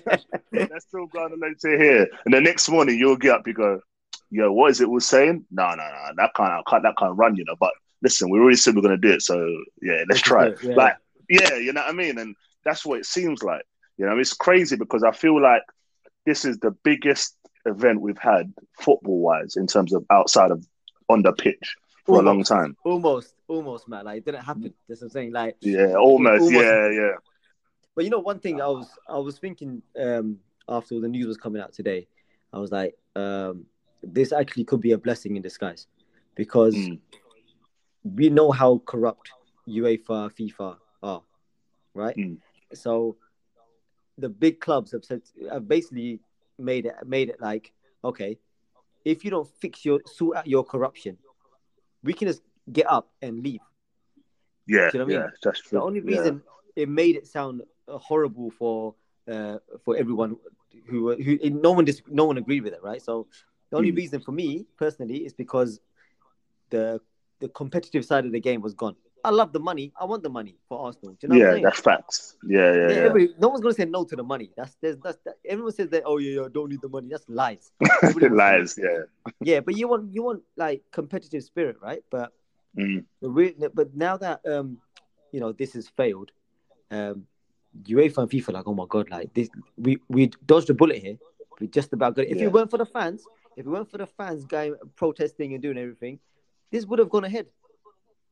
Yeah. 0.52 0.66
let's 0.70 0.86
all 0.94 1.06
go 1.06 1.24
on 1.24 1.30
holiday 1.30 1.54
to 1.60 1.78
here. 1.78 2.08
And 2.24 2.34
the 2.34 2.40
next 2.40 2.68
morning 2.68 2.98
you'll 2.98 3.16
get 3.16 3.32
up, 3.36 3.46
you 3.46 3.54
go, 3.54 3.80
yo, 4.30 4.50
what 4.52 4.70
is 4.70 4.80
it 4.80 4.90
we're 4.90 5.00
saying? 5.00 5.44
No, 5.50 5.68
no, 5.70 5.76
no, 5.76 6.08
that 6.16 6.32
can't, 6.34 6.50
I 6.52 6.60
can't, 6.68 6.82
that 6.82 6.96
can't 6.98 7.16
run, 7.16 7.36
you 7.36 7.44
know. 7.44 7.56
But 7.58 7.72
listen, 8.02 8.30
we 8.30 8.38
already 8.38 8.56
said 8.56 8.74
we're 8.74 8.82
going 8.82 9.00
to 9.00 9.08
do 9.08 9.14
it. 9.14 9.22
So 9.22 9.36
yeah, 9.82 10.04
let's 10.08 10.20
try 10.20 10.46
it. 10.48 10.58
Yeah. 10.62 10.74
Like, 10.74 10.96
yeah, 11.28 11.54
you 11.56 11.72
know 11.72 11.82
what 11.82 11.90
I 11.90 11.92
mean? 11.92 12.18
And 12.18 12.34
that's 12.64 12.84
what 12.84 12.98
it 12.98 13.06
seems 13.06 13.42
like. 13.42 13.64
You 13.96 14.06
know, 14.06 14.18
it's 14.18 14.32
crazy 14.34 14.76
because 14.76 15.02
I 15.04 15.12
feel 15.12 15.40
like 15.40 15.62
this 16.26 16.44
is 16.44 16.58
the 16.58 16.70
biggest 16.84 17.36
event 17.66 18.00
we've 18.00 18.18
had 18.18 18.52
football 18.80 19.20
wise 19.20 19.56
in 19.56 19.66
terms 19.66 19.92
of 19.92 20.04
outside 20.10 20.50
of 20.50 20.66
on 21.08 21.22
the 21.22 21.32
pitch 21.32 21.76
for 22.10 22.20
a 22.20 22.22
long 22.22 22.42
time. 22.44 22.76
almost, 22.84 23.34
almost, 23.48 23.88
man. 23.88 24.04
Like 24.04 24.18
it 24.18 24.24
didn't 24.24 24.42
happen. 24.44 24.74
That's 24.88 25.00
what 25.00 25.06
I'm 25.06 25.10
saying. 25.10 25.32
Like, 25.32 25.56
Yeah, 25.60 25.94
almost. 25.94 26.42
Almost. 26.42 26.66
Yeah, 26.66 26.90
yeah. 26.90 27.12
but 27.94 28.04
you 28.04 28.10
know, 28.10 28.18
one 28.20 28.38
thing 28.40 28.60
I 28.60 28.66
was, 28.68 28.88
I 29.08 29.18
was 29.18 29.38
thinking 29.38 29.82
um, 29.98 30.38
after 30.68 31.00
the 31.00 31.08
news 31.08 31.26
was 31.26 31.36
coming 31.36 31.60
out 31.62 31.72
today, 31.72 32.06
I 32.52 32.58
was 32.58 32.70
like, 32.72 32.94
um, 33.16 33.66
this 34.02 34.32
actually 34.32 34.64
could 34.64 34.80
be 34.80 34.92
a 34.92 34.98
blessing 34.98 35.36
in 35.36 35.42
disguise, 35.42 35.86
because 36.34 36.74
Mm. 36.74 36.98
we 38.02 38.30
know 38.30 38.50
how 38.50 38.78
corrupt 38.86 39.30
UEFA, 39.68 40.30
FIFA 40.32 40.76
are, 41.02 41.22
right? 41.94 42.16
Mm. 42.16 42.38
So 42.72 43.16
the 44.16 44.28
big 44.28 44.60
clubs 44.60 44.92
have 44.92 45.04
said 45.04 45.22
have 45.50 45.66
basically 45.68 46.20
made 46.58 46.86
it 46.86 46.94
made 47.06 47.28
it 47.28 47.40
like, 47.40 47.72
okay, 48.04 48.38
if 49.04 49.24
you 49.24 49.30
don't 49.30 49.48
fix 49.60 49.84
your 49.84 50.00
sort 50.06 50.36
out 50.38 50.46
your 50.46 50.64
corruption, 50.64 51.18
we 52.02 52.12
can 52.12 52.28
just 52.28 52.42
get 52.72 52.90
up 52.90 53.10
and 53.22 53.42
leave. 53.42 53.60
Yeah, 54.66 54.90
you 54.92 54.98
know 54.98 55.04
what 55.04 55.12
I 55.12 55.14
yeah, 55.14 55.18
mean? 55.18 55.32
that's 55.42 55.60
true. 55.60 55.72
The 55.72 55.80
only 55.80 56.00
Yeah. 56.02 56.08
reason 56.08 56.42
it 56.76 56.88
made 56.88 57.16
it 57.16 57.26
sound 57.26 57.62
uh, 57.88 57.98
horrible 57.98 58.50
for 58.50 58.94
uh, 59.30 59.58
for 59.84 59.96
everyone 59.96 60.36
who 60.88 61.14
who 61.16 61.38
no 61.50 61.72
one 61.72 61.84
dis- 61.84 62.02
no 62.08 62.24
one 62.24 62.38
agreed 62.38 62.62
with 62.62 62.72
it, 62.74 62.82
right? 62.82 63.02
So 63.02 63.26
the 63.70 63.76
only 63.76 63.90
Mm. 63.90 63.96
reason 63.96 64.20
for 64.20 64.32
me 64.32 64.66
personally 64.76 65.24
is 65.24 65.32
because 65.32 65.80
the 66.70 67.00
the 67.40 67.48
competitive 67.48 68.04
side 68.04 68.24
of 68.26 68.32
the 68.32 68.40
game 68.40 68.60
was 68.60 68.74
gone. 68.74 68.96
I 69.24 69.30
love 69.30 69.52
the 69.52 69.60
money. 69.60 69.92
I 70.00 70.04
want 70.04 70.22
the 70.22 70.30
money 70.30 70.56
for 70.68 70.86
Arsenal. 70.86 71.12
Do 71.12 71.18
you 71.22 71.28
know 71.28 71.34
what 71.34 71.40
I'm 71.40 71.46
yeah, 71.46 71.52
saying? 71.52 71.64
that's 71.64 71.80
facts. 71.80 72.36
Yeah, 72.46 72.72
yeah, 72.72 72.88
Yeah, 72.90 73.16
yeah. 73.16 73.26
no 73.38 73.48
one's 73.48 73.60
gonna 73.60 73.74
say 73.74 73.84
no 73.84 74.04
to 74.04 74.16
the 74.16 74.22
money. 74.24 74.50
That's 74.56 74.76
there's 74.80 74.96
that's 74.98 75.18
that, 75.24 75.34
everyone 75.44 75.72
says 75.72 75.88
that. 75.90 76.04
Oh 76.06 76.18
yeah, 76.18 76.42
yeah, 76.42 76.48
don't 76.52 76.70
need 76.70 76.80
the 76.80 76.88
money. 76.88 77.08
That's 77.10 77.24
lies. 77.28 77.72
Lies, 78.20 78.78
yeah. 78.82 79.02
Yeah, 79.40 79.60
but 79.60 79.76
you 79.76 79.88
want 79.88 80.12
you 80.14 80.22
want 80.22 80.42
like 80.56 80.82
competitive 80.90 81.42
spirit, 81.42 81.76
right? 81.80 82.02
But 82.10 82.32
Mm. 82.76 83.04
but 83.74 83.96
now 83.96 84.16
that 84.16 84.40
um 84.46 84.78
you 85.32 85.40
know 85.40 85.50
this 85.50 85.72
has 85.72 85.88
failed, 85.88 86.30
um 86.92 87.26
UEFA 87.82 88.18
and 88.18 88.30
FIFA 88.30 88.52
like 88.52 88.68
oh 88.68 88.74
my 88.74 88.86
god, 88.88 89.10
like 89.10 89.34
this 89.34 89.50
we 89.76 89.98
we 90.08 90.30
dodged 90.46 90.70
a 90.70 90.74
bullet 90.74 90.98
here. 90.98 91.18
We 91.60 91.66
just 91.66 91.92
about 91.92 92.14
got 92.14 92.26
it. 92.26 92.30
If 92.30 92.38
Yeah. 92.38 92.44
it 92.44 92.52
weren't 92.52 92.70
for 92.70 92.78
the 92.78 92.86
fans, 92.86 93.24
if 93.56 93.66
it 93.66 93.68
weren't 93.68 93.90
for 93.90 93.98
the 93.98 94.06
fans 94.06 94.44
going 94.44 94.76
protesting 94.96 95.52
and 95.54 95.60
doing 95.62 95.78
everything, 95.78 96.20
this 96.70 96.86
would 96.86 97.00
have 97.00 97.10
gone 97.10 97.24
ahead. 97.24 97.46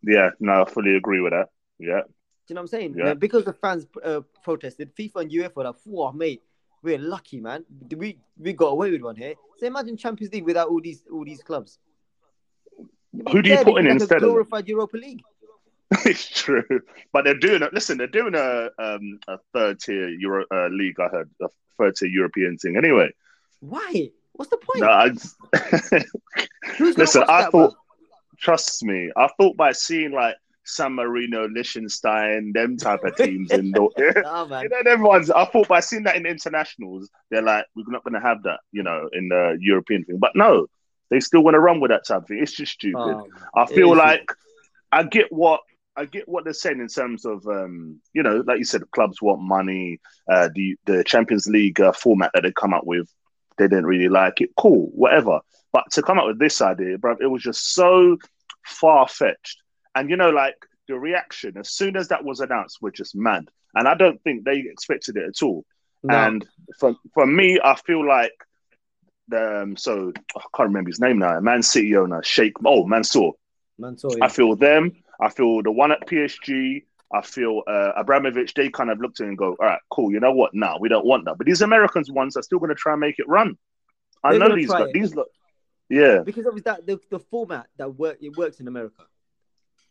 Yeah, 0.02 0.30
no, 0.40 0.62
I 0.62 0.70
fully 0.70 0.96
agree 0.96 1.20
with 1.20 1.32
that. 1.32 1.48
Yeah. 1.78 2.02
Do 2.02 2.52
you 2.52 2.54
know 2.54 2.62
what 2.62 2.62
I'm 2.62 2.66
saying? 2.68 2.94
Yeah. 2.96 3.14
Because 3.14 3.44
the 3.44 3.52
fans 3.52 3.86
uh, 4.02 4.20
protested, 4.42 4.94
FIFA 4.96 5.22
and 5.22 5.30
UEFA 5.30 5.54
were 5.56 5.64
like, 5.64 5.76
"Whoa, 5.84 6.12
mate, 6.12 6.42
we're 6.82 6.98
lucky, 6.98 7.40
man. 7.40 7.64
We 7.94 8.18
we 8.38 8.52
got 8.52 8.68
away 8.68 8.90
with 8.90 9.02
one 9.02 9.16
here." 9.16 9.34
So 9.58 9.66
imagine 9.66 9.96
Champions 9.96 10.32
League 10.32 10.44
without 10.44 10.68
all 10.68 10.80
these 10.80 11.02
all 11.12 11.24
these 11.24 11.42
clubs. 11.42 11.78
Who 13.32 13.42
do 13.42 13.50
you 13.50 13.56
put 13.64 13.78
in 13.78 13.86
like 13.86 14.00
instead 14.00 14.22
a 14.22 14.26
of 14.26 14.30
glorified 14.30 14.68
Europa 14.68 14.96
League? 14.96 15.22
it's 16.04 16.28
true, 16.28 16.64
but 17.12 17.24
they're 17.24 17.38
doing 17.38 17.62
it. 17.62 17.72
Listen, 17.72 17.98
they're 17.98 18.06
doing 18.06 18.34
a 18.34 18.70
um 18.78 19.18
a 19.26 19.38
third 19.52 19.80
tier 19.80 20.08
Euro 20.08 20.44
uh, 20.52 20.68
league. 20.68 21.00
I 21.00 21.08
heard 21.08 21.30
a 21.42 21.48
third 21.78 21.96
tier 21.96 22.08
European 22.08 22.58
thing. 22.58 22.76
Anyway, 22.76 23.10
Why? 23.60 24.10
What's 24.32 24.50
the 24.50 24.58
point? 24.58 24.80
no, 24.80 24.88
I, 24.88 25.10
listen. 26.78 27.24
I 27.28 27.50
thought? 27.50 27.74
Trust 28.40 28.84
me, 28.84 29.10
I 29.16 29.28
thought 29.38 29.56
by 29.56 29.72
seeing 29.72 30.12
like 30.12 30.36
San 30.64 30.94
Marino, 30.94 31.48
Liechtenstein, 31.48 32.52
them 32.52 32.76
type 32.76 33.02
of 33.04 33.16
teams 33.16 33.50
in 33.50 33.70
the. 33.70 33.88
Nah, 34.22 34.44
man. 34.46 34.64
You 34.64 34.68
know, 34.68 34.90
everyone's. 34.90 35.30
I 35.30 35.46
thought 35.46 35.68
by 35.68 35.80
seeing 35.80 36.04
that 36.04 36.16
in 36.16 36.26
internationals, 36.26 37.10
they're 37.30 37.42
like, 37.42 37.64
we're 37.74 37.84
not 37.88 38.04
going 38.04 38.14
to 38.14 38.20
have 38.20 38.42
that, 38.44 38.60
you 38.72 38.82
know, 38.82 39.08
in 39.12 39.28
the 39.28 39.56
European 39.60 40.04
thing. 40.04 40.18
But 40.18 40.32
no, 40.34 40.66
they 41.10 41.20
still 41.20 41.42
want 41.42 41.54
to 41.54 41.60
run 41.60 41.80
with 41.80 41.90
that 41.90 42.06
type 42.06 42.22
of 42.22 42.28
thing. 42.28 42.40
It's 42.42 42.52
just 42.52 42.72
stupid. 42.72 42.98
Um, 42.98 43.24
I 43.54 43.66
feel 43.66 43.96
like 43.96 44.30
I 44.92 45.02
get 45.02 45.32
what 45.32 45.60
I 45.96 46.04
get 46.04 46.28
what 46.28 46.44
they're 46.44 46.52
saying 46.52 46.80
in 46.80 46.88
terms 46.88 47.24
of 47.24 47.46
um, 47.46 48.00
you 48.12 48.22
know, 48.22 48.44
like 48.46 48.58
you 48.58 48.64
said, 48.64 48.88
clubs 48.92 49.20
want 49.22 49.40
money. 49.40 49.98
Uh, 50.30 50.48
the 50.54 50.76
the 50.84 51.02
Champions 51.04 51.48
League 51.48 51.80
uh, 51.80 51.92
format 51.92 52.30
that 52.34 52.42
they 52.42 52.52
come 52.52 52.74
up 52.74 52.86
with, 52.86 53.08
they 53.58 53.68
didn't 53.68 53.86
really 53.86 54.08
like 54.08 54.40
it. 54.40 54.50
Cool, 54.56 54.90
whatever. 54.94 55.40
But 55.72 55.90
to 55.92 56.02
come 56.02 56.18
up 56.18 56.26
with 56.26 56.38
this 56.38 56.60
idea, 56.62 56.98
bro, 56.98 57.16
it 57.20 57.26
was 57.26 57.42
just 57.42 57.74
so 57.74 58.16
far 58.64 59.06
fetched. 59.08 59.58
And 59.94 60.08
you 60.10 60.16
know, 60.16 60.30
like 60.30 60.56
the 60.86 60.98
reaction 60.98 61.56
as 61.58 61.68
soon 61.70 61.96
as 61.96 62.08
that 62.08 62.24
was 62.24 62.40
announced, 62.40 62.80
were 62.80 62.90
just 62.90 63.14
mad. 63.14 63.48
And 63.74 63.86
I 63.86 63.94
don't 63.94 64.20
think 64.22 64.44
they 64.44 64.58
expected 64.60 65.16
it 65.16 65.24
at 65.28 65.42
all. 65.42 65.64
no. 66.02 66.14
And 66.14 66.46
for 66.78 66.94
for 67.14 67.26
me, 67.26 67.58
I 67.62 67.74
feel 67.74 68.06
like 68.06 68.32
the 69.28 69.62
um, 69.62 69.76
so 69.76 70.12
I 70.36 70.40
can't 70.56 70.68
remember 70.68 70.88
his 70.88 71.00
name 71.00 71.18
now. 71.18 71.38
Man 71.40 71.62
City 71.62 71.96
owner 71.96 72.22
Sheikh 72.22 72.54
Oh 72.64 72.86
Mansour. 72.86 73.32
man, 73.78 73.98
sorry. 73.98 74.22
I 74.22 74.28
feel 74.28 74.56
them. 74.56 74.92
I 75.20 75.28
feel 75.30 75.62
the 75.62 75.72
one 75.72 75.92
at 75.92 76.06
PSG. 76.06 76.84
I 77.12 77.22
feel 77.22 77.62
uh, 77.66 77.92
Abramovich. 77.96 78.54
They 78.54 78.68
kind 78.68 78.90
of 78.90 79.00
looked 79.00 79.20
at 79.20 79.24
it 79.24 79.28
and 79.28 79.38
go, 79.38 79.56
"All 79.58 79.66
right, 79.66 79.80
cool. 79.90 80.12
You 80.12 80.20
know 80.20 80.32
what? 80.32 80.52
Now 80.54 80.76
we 80.78 80.88
don't 80.88 81.06
want 81.06 81.24
that." 81.24 81.38
But 81.38 81.46
these 81.46 81.62
Americans 81.62 82.10
ones 82.10 82.36
are 82.36 82.42
still 82.42 82.58
going 82.58 82.68
to 82.68 82.74
try 82.74 82.92
and 82.92 83.00
make 83.00 83.18
it 83.18 83.28
run. 83.28 83.56
I 84.22 84.36
They're 84.36 84.48
know 84.48 84.54
these 84.54 84.70
guys. 84.70 84.90
These 84.92 85.14
look. 85.14 85.28
Yeah, 85.88 86.18
because 86.18 86.44
of 86.44 86.62
that 86.64 86.86
the, 86.86 87.00
the 87.10 87.18
format 87.18 87.66
that 87.78 87.88
work 87.88 88.18
it 88.20 88.36
works 88.36 88.60
in 88.60 88.68
America. 88.68 89.04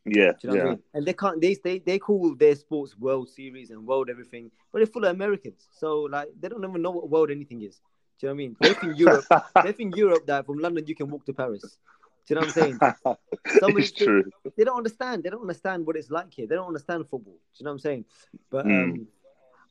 yeah, 0.05 0.33
Do 0.33 0.37
you 0.43 0.49
know 0.49 0.53
what 0.53 0.53
I 0.53 0.63
yeah. 0.63 0.69
mean? 0.69 0.83
And 0.93 1.05
they 1.07 1.13
can't 1.13 1.41
they 1.41 1.55
they 1.63 1.79
they 1.79 1.97
call 1.97 2.35
their 2.35 2.55
sports 2.55 2.95
World 2.95 3.29
Series 3.29 3.71
and 3.71 3.87
World 3.87 4.09
everything, 4.11 4.51
but 4.71 4.79
they're 4.79 4.85
full 4.85 5.05
of 5.05 5.15
Americans. 5.15 5.67
So 5.71 6.01
like 6.01 6.29
they 6.39 6.49
don't 6.49 6.63
even 6.63 6.83
know 6.83 6.91
what 6.91 7.09
world 7.09 7.31
anything 7.31 7.63
is. 7.63 7.81
Do 8.19 8.27
you 8.27 8.29
know 8.29 8.33
what 8.33 8.35
I 8.35 8.37
mean? 8.37 8.55
They 8.61 8.73
think 8.75 8.99
Europe 8.99 9.25
they 9.63 9.71
think 9.71 9.95
Europe 9.95 10.27
that 10.27 10.45
from 10.45 10.59
London 10.59 10.85
you 10.85 10.95
can 10.95 11.09
walk 11.09 11.25
to 11.25 11.33
Paris. 11.33 11.79
Do 12.27 12.33
you 12.33 12.35
know 12.35 12.41
what 12.41 12.47
I'm 12.47 12.53
saying? 12.53 12.79
Somebody, 13.59 13.85
it's 13.85 13.91
true. 13.93 14.23
They, 14.43 14.51
they, 14.57 14.63
don't 14.65 14.77
understand. 14.77 15.23
They 15.23 15.29
don't 15.29 15.41
understand 15.41 15.85
what 15.85 15.95
it's 15.95 16.09
like 16.09 16.33
here. 16.33 16.45
They 16.45 16.55
don't 16.55 16.67
understand 16.67 17.07
football. 17.07 17.35
Do 17.35 17.39
you 17.59 17.63
know 17.63 17.71
what 17.71 17.75
I'm 17.75 17.79
saying? 17.79 18.05
But 18.49 18.65
Mm. 18.65 18.83
um, 18.83 19.07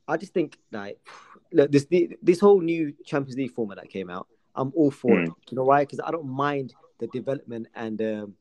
I 0.08 0.16
just 0.16 0.32
think 0.32 0.58
like 0.72 0.98
look, 1.52 1.70
this 1.70 1.86
this 2.22 2.40
whole 2.40 2.60
new 2.60 2.94
Champions 3.04 3.36
League 3.36 3.52
format 3.52 3.78
that 3.78 3.90
came 3.90 4.08
out, 4.08 4.26
I'm 4.54 4.72
all 4.74 4.90
for 4.90 5.20
it. 5.20 5.28
Mm. 5.28 5.34
You 5.50 5.56
know 5.56 5.64
why? 5.64 5.82
Because 5.82 6.00
I 6.00 6.10
don't 6.10 6.28
mind 6.28 6.74
the 6.98 7.08
development 7.08 7.66
and 7.74 8.00
um, 8.00 8.34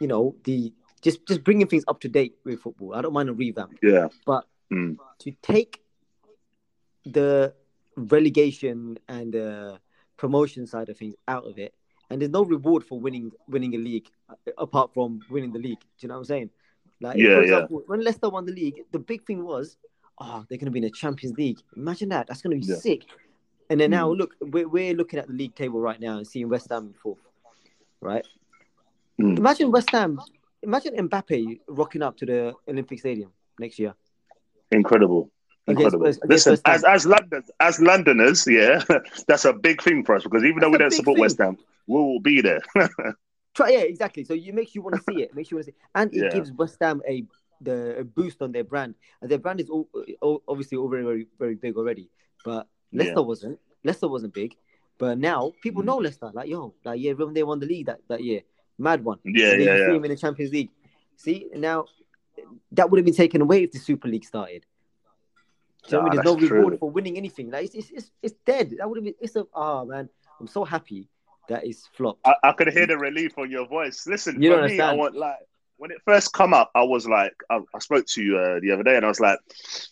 you 0.00 0.06
know 0.06 0.36
the 0.44 0.72
just 1.02 1.26
just 1.26 1.44
bringing 1.44 1.66
things 1.66 1.84
up 1.86 2.00
to 2.00 2.08
date 2.08 2.36
with 2.44 2.60
football. 2.60 2.94
I 2.94 3.02
don't 3.02 3.12
mind 3.12 3.28
a 3.28 3.34
revamp, 3.34 3.78
Yeah. 3.82 4.08
but 4.24 4.46
Mm. 4.72 4.96
to 5.18 5.32
take 5.42 5.82
the 7.04 7.52
relegation 7.96 8.98
and 9.08 9.36
uh, 9.36 9.78
promotion 10.16 10.66
side 10.66 10.88
of 10.88 10.96
things 10.96 11.14
out 11.28 11.44
of 11.44 11.58
it, 11.58 11.74
and 12.14 12.22
there's 12.22 12.30
no 12.30 12.44
reward 12.44 12.84
for 12.84 13.00
winning 13.00 13.32
winning 13.48 13.74
a 13.74 13.78
league 13.78 14.08
uh, 14.30 14.34
apart 14.56 14.94
from 14.94 15.20
winning 15.28 15.52
the 15.52 15.58
league. 15.58 15.80
Do 15.80 15.86
you 15.98 16.08
know 16.08 16.14
what 16.14 16.18
I'm 16.20 16.24
saying? 16.26 16.50
Like, 17.00 17.16
Yeah, 17.18 17.34
for 17.34 17.44
yeah. 17.44 17.66
when 17.88 18.04
Leicester 18.04 18.28
won 18.30 18.46
the 18.46 18.52
league, 18.52 18.76
the 18.92 19.00
big 19.00 19.26
thing 19.26 19.44
was, 19.44 19.76
oh, 20.18 20.44
they're 20.48 20.58
going 20.58 20.66
to 20.66 20.70
be 20.70 20.78
in 20.78 20.84
the 20.84 20.90
Champions 20.92 21.36
League. 21.36 21.58
Imagine 21.76 22.10
that. 22.10 22.28
That's 22.28 22.40
going 22.40 22.54
to 22.60 22.64
be 22.64 22.72
Yeah. 22.72 22.78
sick. 22.78 23.02
And 23.68 23.80
then 23.80 23.90
now, 23.90 24.12
Mm. 24.12 24.18
look, 24.18 24.36
we're, 24.40 24.68
we're 24.68 24.94
looking 24.94 25.18
at 25.18 25.26
the 25.26 25.32
league 25.32 25.56
table 25.56 25.80
right 25.80 25.98
now 25.98 26.18
and 26.18 26.24
seeing 26.26 26.48
West 26.48 26.68
Ham 26.70 26.86
in 26.86 26.92
fourth, 26.92 27.18
right? 28.00 28.24
Mm. 29.20 29.36
Imagine 29.38 29.72
West 29.72 29.90
Ham. 29.90 30.20
Imagine 30.62 30.94
Mbappe 31.08 31.58
rocking 31.66 32.02
up 32.02 32.16
to 32.18 32.26
the 32.26 32.54
Olympic 32.68 33.00
Stadium 33.00 33.32
next 33.58 33.80
year. 33.80 33.92
Incredible. 34.70 35.32
Incredible. 35.66 36.12
Listen, 36.26 36.58
as 36.66 36.84
as 36.84 37.06
London 37.06 37.42
as 37.60 37.80
Londoners, 37.80 38.46
yeah, 38.46 38.82
that's 39.28 39.44
a 39.46 39.52
big 39.52 39.82
thing 39.82 40.04
for 40.04 40.14
us 40.14 40.22
because 40.22 40.44
even 40.44 40.58
though 40.60 40.68
we 40.68 40.76
That's 40.78 40.96
don't 40.96 40.98
support 40.98 41.16
thing. 41.16 41.22
West 41.22 41.38
Ham, 41.38 41.56
we 41.86 41.94
will 41.94 42.20
be 42.20 42.40
there. 42.42 42.60
Try, 43.54 43.70
yeah, 43.70 43.78
exactly. 43.78 44.24
So 44.24 44.34
it 44.34 44.52
makes 44.54 44.74
you 44.74 44.82
want 44.82 44.96
to 44.96 45.02
see 45.02 45.22
it. 45.22 45.30
It 45.30 45.34
makes 45.34 45.50
you 45.50 45.56
want 45.56 45.66
to 45.66 45.72
see, 45.72 45.78
and 45.94 46.12
it 46.12 46.22
Yeah. 46.24 46.28
gives 46.30 46.52
West 46.52 46.76
Ham 46.80 47.00
a 47.08 47.24
the 47.62 47.98
a 48.00 48.04
boost 48.04 48.42
on 48.42 48.52
their 48.52 48.64
brand, 48.64 48.94
and 49.22 49.30
their 49.30 49.38
brand 49.38 49.60
is 49.60 49.70
all, 49.70 49.88
all, 50.20 50.42
obviously 50.46 50.76
all 50.76 50.88
very 50.88 51.02
very 51.04 51.26
very 51.38 51.54
big 51.54 51.76
already. 51.76 52.10
But 52.44 52.66
Leicester 52.92 53.14
Yeah. 53.16 53.20
wasn't. 53.20 53.58
Leicester 53.84 54.08
wasn't 54.08 54.34
big, 54.34 54.54
but 54.98 55.18
now 55.18 55.52
people 55.62 55.82
Mm. 55.82 55.86
know 55.86 55.96
Leicester. 55.98 56.30
Like 56.34 56.48
yo, 56.50 56.74
like 56.84 57.00
yeah, 57.00 57.12
when 57.12 57.32
they 57.32 57.42
won 57.42 57.60
the 57.60 57.66
league 57.66 57.86
that, 57.86 58.00
that 58.08 58.22
year, 58.22 58.42
mad 58.76 59.02
one. 59.02 59.18
Yeah, 59.24 59.50
then 59.50 59.60
yeah, 59.60 59.76
yeah. 59.76 59.92
him 59.94 60.04
in 60.04 60.10
the 60.10 60.16
Champions 60.16 60.52
League. 60.52 60.70
See 61.16 61.48
now, 61.54 61.86
that 62.72 62.90
would 62.90 62.98
have 62.98 63.04
been 63.06 63.14
taken 63.14 63.40
away 63.40 63.62
if 63.62 63.72
the 63.72 63.78
Super 63.78 64.08
League 64.08 64.24
started. 64.24 64.66
Do 65.86 65.96
you 65.96 65.98
know 65.98 66.04
what 66.04 66.12
I 66.12 66.16
mean? 66.16 66.16
Nah, 66.16 66.22
There's 66.22 66.50
no 66.50 66.56
reward 66.56 66.72
true. 66.72 66.78
for 66.78 66.90
winning 66.90 67.16
anything. 67.16 67.50
Like 67.50 67.64
it's 67.66 67.74
it's, 67.74 67.90
it's, 67.90 68.10
it's 68.22 68.34
dead. 68.46 68.74
That 68.78 68.88
would 68.88 68.98
have 68.98 69.04
been. 69.04 69.14
It's 69.20 69.36
a 69.36 69.46
ah 69.54 69.84
man. 69.84 70.08
I'm 70.40 70.46
so 70.46 70.64
happy 70.64 71.08
that 71.48 71.64
it's 71.64 71.86
flopped. 71.92 72.20
I, 72.24 72.34
I 72.42 72.52
could 72.52 72.72
hear 72.72 72.86
the 72.86 72.98
relief 72.98 73.38
on 73.38 73.50
your 73.50 73.66
voice. 73.66 74.06
Listen, 74.06 74.42
You 74.42 74.54
for 74.54 74.66
me, 74.66 74.80
I 74.80 74.92
want 74.94 75.14
like 75.14 75.36
when 75.76 75.90
it 75.90 75.98
first 76.04 76.32
come 76.32 76.54
up, 76.54 76.70
I 76.74 76.82
was 76.82 77.06
like, 77.06 77.34
I, 77.50 77.60
I 77.74 77.78
spoke 77.78 78.06
to 78.06 78.22
you 78.22 78.38
uh, 78.38 78.60
the 78.60 78.70
other 78.70 78.82
day, 78.82 78.96
and 78.96 79.04
I 79.04 79.08
was 79.08 79.20
like, 79.20 79.38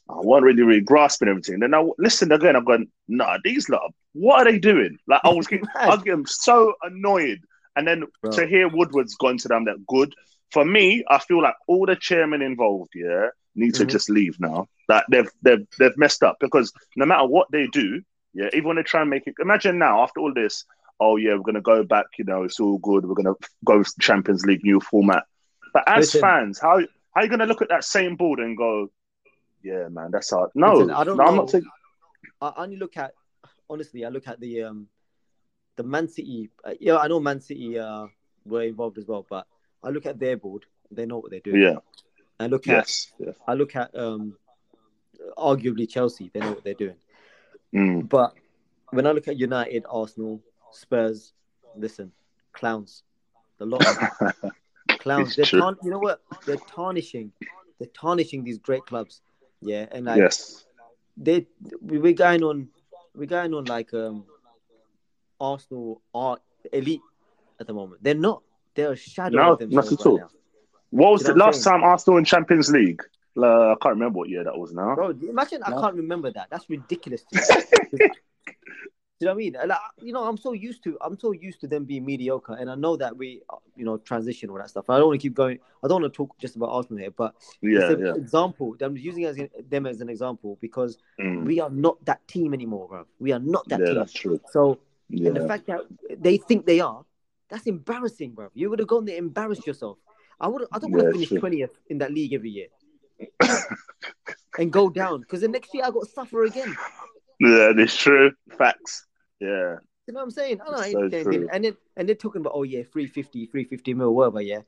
I 0.09 0.15
wasn't 0.15 0.47
really, 0.47 0.63
really 0.63 0.81
grasping 0.81 1.29
everything. 1.29 1.61
Then 1.61 1.75
I 1.75 1.87
listened 1.99 2.33
again. 2.33 2.57
I'm 2.57 2.65
going, 2.65 2.89
nah, 3.09 3.39
these 3.45 3.69
lot, 3.69 3.93
what 4.13 4.41
are 4.47 4.51
they 4.51 4.59
doing? 4.59 4.99
Like 5.07 5.21
I 5.25 5.31
was, 5.31 5.47
getting, 5.49 5.67
I 5.75 5.91
was 5.91 6.03
getting 6.03 6.27
so 6.27 6.75
annoyed. 6.83 7.41
And 7.75 7.87
then 7.87 8.05
Bro. 8.21 8.33
to 8.33 8.47
hear 8.47 8.69
Woodward's 8.69 9.17
gone 9.17 9.39
to 9.39 9.49
them 9.49 9.65
that 9.65 9.87
good. 9.87 10.15
For 10.51 10.65
me, 10.65 11.05
I 11.09 11.19
feel 11.19 11.43
like 11.43 11.55
all 11.67 11.87
the 11.87 11.97
chairmen 11.97 12.43
involved, 12.43 12.93
yeah, 12.95 13.29
need 13.55 13.75
to 13.75 13.85
Mhm. 13.85 13.91
just 13.91 14.09
leave 14.11 14.39
now. 14.41 14.69
That 14.89 15.05
they've 15.11 15.31
they've 15.43 15.67
they've 15.79 15.97
messed 15.97 16.23
up 16.23 16.39
because 16.41 16.73
no 16.97 17.07
matter 17.07 17.27
what 17.27 17.51
they 17.51 17.67
do, 17.69 18.03
yeah, 18.35 18.49
even 18.53 18.69
when 18.69 18.77
they 18.77 18.83
try 18.83 19.01
and 19.01 19.11
make 19.11 19.27
it. 19.27 19.35
Imagine 19.41 19.79
now 19.79 20.03
after 20.03 20.21
all 20.21 20.33
this, 20.35 20.65
oh 21.01 21.17
yeah, 21.17 21.35
we're 21.35 21.43
gonna 21.43 21.61
go 21.61 21.83
back. 21.83 22.07
You 22.19 22.25
know, 22.25 22.43
it's 22.45 22.61
all 22.61 22.79
good. 22.79 23.05
We're 23.07 23.15
gonna 23.15 23.35
go 23.65 23.83
Champions 24.01 24.45
League 24.45 24.65
new 24.65 24.81
format. 24.81 25.25
But 25.73 25.85
as 25.87 26.07
Listen. 26.07 26.21
fans, 26.23 26.59
how 26.59 26.79
how 26.81 26.87
are 27.21 27.25
you 27.25 27.31
gonna 27.31 27.47
look 27.47 27.63
at 27.63 27.69
that 27.69 27.85
same 27.85 28.17
board 28.17 28.41
and 28.41 28.57
go, 28.57 28.91
yeah, 29.63 29.89
man, 29.89 30.11
that's 30.11 30.31
hard. 30.31 30.51
No, 30.55 30.73
Listen, 30.75 30.91
I 30.91 31.05
don't 31.05 31.17
no, 31.17 31.25
I'm 31.25 31.37
not 31.37 31.51
saying. 31.51 31.67
I 32.41 32.53
only 32.57 32.77
look 32.77 32.97
at 32.97 33.15
honestly. 33.71 34.05
I 34.05 34.09
look 34.09 34.27
at 34.29 34.41
the 34.41 34.63
um 34.65 34.89
the 35.77 35.83
Man 35.83 36.09
City. 36.09 36.51
Uh, 36.65 36.75
yeah, 36.81 36.97
I 36.99 37.09
know 37.09 37.21
Man 37.21 37.41
City 37.41 37.79
uh 37.79 38.07
were 38.45 38.63
involved 38.63 38.99
as 38.99 39.07
well, 39.07 39.25
but 39.29 39.47
I 39.83 39.91
look 39.91 40.07
at 40.07 40.19
their 40.19 40.37
board. 40.37 40.65
They 40.91 41.07
know 41.07 41.19
what 41.19 41.31
they're 41.31 41.41
doing. 41.41 41.63
Yeah. 41.63 41.77
I 42.43 42.47
look 42.47 42.67
at 42.69 42.77
Yes. 42.77 43.13
yes. 43.19 43.35
I 43.47 43.55
look 43.55 43.77
at 43.77 43.95
um 43.97 44.37
arguably 45.37 45.89
Chelsea. 45.89 46.31
They 46.33 46.41
know 46.41 46.51
what 46.51 46.65
they're 46.65 46.75
doing. 46.75 46.97
Mm. 47.75 48.09
But 48.09 48.35
when 48.91 49.07
I 49.07 49.13
look 49.13 49.29
at 49.29 49.39
United, 49.39 49.85
Arsenal, 49.89 50.43
Spurs, 50.73 51.33
listen, 51.77 52.13
clowns. 52.53 53.03
The 53.59 53.67
lot 53.67 53.87
of 53.87 54.51
clowns. 54.99 55.37
They're 55.37 55.45
tarn- 55.47 55.77
you 55.83 55.91
know 55.91 55.99
what? 55.99 56.21
They're 56.47 56.57
tarnishing. 56.57 57.33
They're 57.79 57.89
tarnishing 57.89 58.45
these 58.45 58.59
great 58.59 58.85
clubs. 58.87 59.21
Yeah, 59.61 59.87
and 59.93 60.07
like 60.07 60.19
yes. 60.19 60.65
they 61.17 61.47
we- 61.81 61.99
we're 61.99 62.13
going 62.15 62.43
on 62.43 62.69
we're 63.15 63.27
going 63.27 63.55
on 63.55 63.65
like 63.67 63.95
um 63.95 64.25
Arsenal 65.41 66.03
are 66.15 66.39
elite 66.73 67.01
at 67.61 67.67
the 67.67 67.73
moment. 67.75 68.03
They're 68.03 68.15
not. 68.15 68.43
They're 68.75 68.93
a 68.93 68.97
shadow 68.97 69.37
No, 69.37 69.53
of 69.53 69.59
themselves 69.59 69.91
not 69.91 70.01
at 70.01 70.07
right 70.07 70.11
all. 70.13 70.19
now. 70.19 70.29
What 70.93 71.13
was 71.13 71.23
Do 71.23 71.29
you 71.29 71.35
the 71.35 71.39
know 71.39 71.47
what 71.47 71.55
I'm 71.55 71.55
last 71.55 71.65
time 71.65 71.83
Arsenal 71.83 72.19
in 72.19 72.25
Champions 72.25 72.71
League? 72.71 73.03
Uh, 73.37 73.73
I 73.73 73.75
can't 73.81 73.95
remember 73.95 74.19
what 74.19 74.29
year 74.29 74.45
that 74.45 74.57
was 74.57 74.73
now. 74.75 74.95
Bro, 74.95 75.15
imagine 75.27 75.63
I 75.63 75.71
can't 75.73 75.95
remember 75.97 76.31
that. 76.33 76.49
That's 76.51 76.69
ridiculous. 76.69 77.25
Do 79.21 79.27
you 79.27 79.27
know 79.27 79.35
what 79.35 79.35
I 79.35 79.37
mean? 79.37 79.57
Like, 79.69 79.79
you 80.03 80.13
know, 80.13 80.25
I'm 80.25 80.37
so 80.37 80.53
used 80.53 80.83
to 80.85 80.99
I'm 81.01 81.19
so 81.19 81.33
used 81.33 81.61
to 81.61 81.69
them 81.69 81.85
being 81.85 82.05
mediocre, 82.05 82.55
and 82.55 82.69
I 82.71 82.75
know 82.75 82.97
that 82.97 83.17
we, 83.17 83.41
you 83.77 83.85
know, 83.85 83.97
transition 83.99 84.51
all 84.51 84.59
that 84.59 84.69
stuff. 84.69 84.91
I 84.91 84.99
don't 84.99 85.07
want 85.07 85.21
to 85.21 85.25
keep 85.25 85.35
going. 85.35 85.59
I 85.83 85.89
don't 85.89 86.03
want 86.03 86.13
to 86.13 86.17
talk 86.17 86.37
just 86.39 86.57
about 86.57 86.71
Arsenal 86.71 86.99
here, 86.99 87.11
but 87.11 87.35
Yeah, 87.63 87.79
it's 87.81 87.91
an 87.91 88.05
yeah. 88.05 88.15
example. 88.15 88.77
I'm 88.81 88.97
using 88.97 89.25
as 89.25 89.39
them 89.71 89.87
as 89.87 90.01
an 90.01 90.09
example 90.09 90.59
because 90.61 90.99
Mm. 91.21 91.45
we 91.47 91.61
are 91.61 91.71
not 91.71 92.05
that 92.05 92.27
team 92.27 92.53
anymore, 92.53 92.89
bro. 92.89 93.07
We 93.21 93.33
are 93.33 93.39
not 93.39 93.69
that 93.69 93.81
Yeah, 93.81 93.87
team. 93.87 93.99
that's 93.99 94.13
true. 94.13 94.41
So 94.51 94.79
And 95.11 95.37
the 95.37 95.47
fact 95.47 95.67
that 95.69 95.81
they 96.19 96.37
think 96.37 96.67
they 96.67 96.81
are, 96.81 97.05
that's 97.49 97.67
embarrassing, 97.67 98.33
bro. 98.33 98.49
You 98.55 98.71
would 98.71 98.81
have 98.81 98.89
gone 98.89 99.05
there, 99.05 99.19
embarrassed 99.19 99.67
yourself. 99.67 99.99
I 100.43 100.49
would. 100.49 100.67
I 100.73 100.79
don't 100.79 100.91
want 100.91 101.07
to 101.07 101.13
finish 101.13 101.29
twentieth 101.29 101.79
in 101.89 101.99
that 101.99 102.13
league 102.13 102.35
every 102.35 102.51
year 102.51 102.67
and 104.59 104.73
go 104.73 104.91
down 104.91 105.21
because 105.21 105.41
the 105.41 105.49
next 105.49 105.73
year 105.75 105.85
I 105.85 105.91
got 105.91 106.05
to 106.05 106.11
suffer 106.11 106.45
again. 106.45 106.77
Yeah, 107.41 107.73
that's 107.77 107.97
true. 107.97 108.33
Facts. 108.57 109.07
Yeah. 109.41 109.77
You 110.07 110.15
know 110.15 110.21
what 110.21 110.25
I'm 110.25 110.31
saying? 110.31 110.61
It's 110.67 110.93
so 110.93 111.09
true. 111.09 111.49
and 111.53 111.65
then 111.65 111.77
and 111.97 112.09
they're 112.09 112.17
talking 112.17 112.41
about 112.41 112.53
oh 112.55 112.65
yeah, 112.65 112.83
350, 112.83 113.47
350 113.47 113.95
mil, 113.95 114.15
whatever. 114.15 114.41
Yeah, 114.41 114.61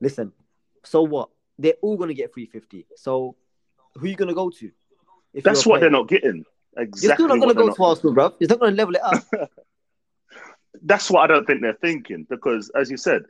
listen. 0.00 0.32
So 0.84 1.02
what? 1.02 1.30
They're 1.58 1.74
all 1.82 1.96
gonna 1.96 2.14
get 2.14 2.34
350. 2.34 2.86
So 2.96 3.36
who 3.96 4.06
you 4.06 4.16
gonna 4.16 4.34
go 4.34 4.50
to? 4.50 4.70
That's 5.42 5.66
what 5.66 5.80
they're 5.80 5.90
not 5.90 6.08
getting. 6.08 6.44
Exactly. 6.76 7.08
You're 7.08 7.16
still 7.16 7.28
not 7.28 7.40
gonna 7.40 7.54
go 7.54 7.66
not 7.66 7.76
to 7.76 7.84
Arsenal, 7.84 8.14
bro. 8.14 8.34
You're 8.38 8.48
not 8.48 8.60
gonna 8.60 8.76
level 8.76 8.94
it 8.94 9.02
up. 9.02 9.24
that's 10.82 11.10
what 11.10 11.22
I 11.22 11.26
don't 11.26 11.46
think 11.46 11.62
they're 11.62 11.74
thinking 11.74 12.26
because, 12.28 12.70
as 12.74 12.90
you 12.90 12.96
said, 12.96 13.22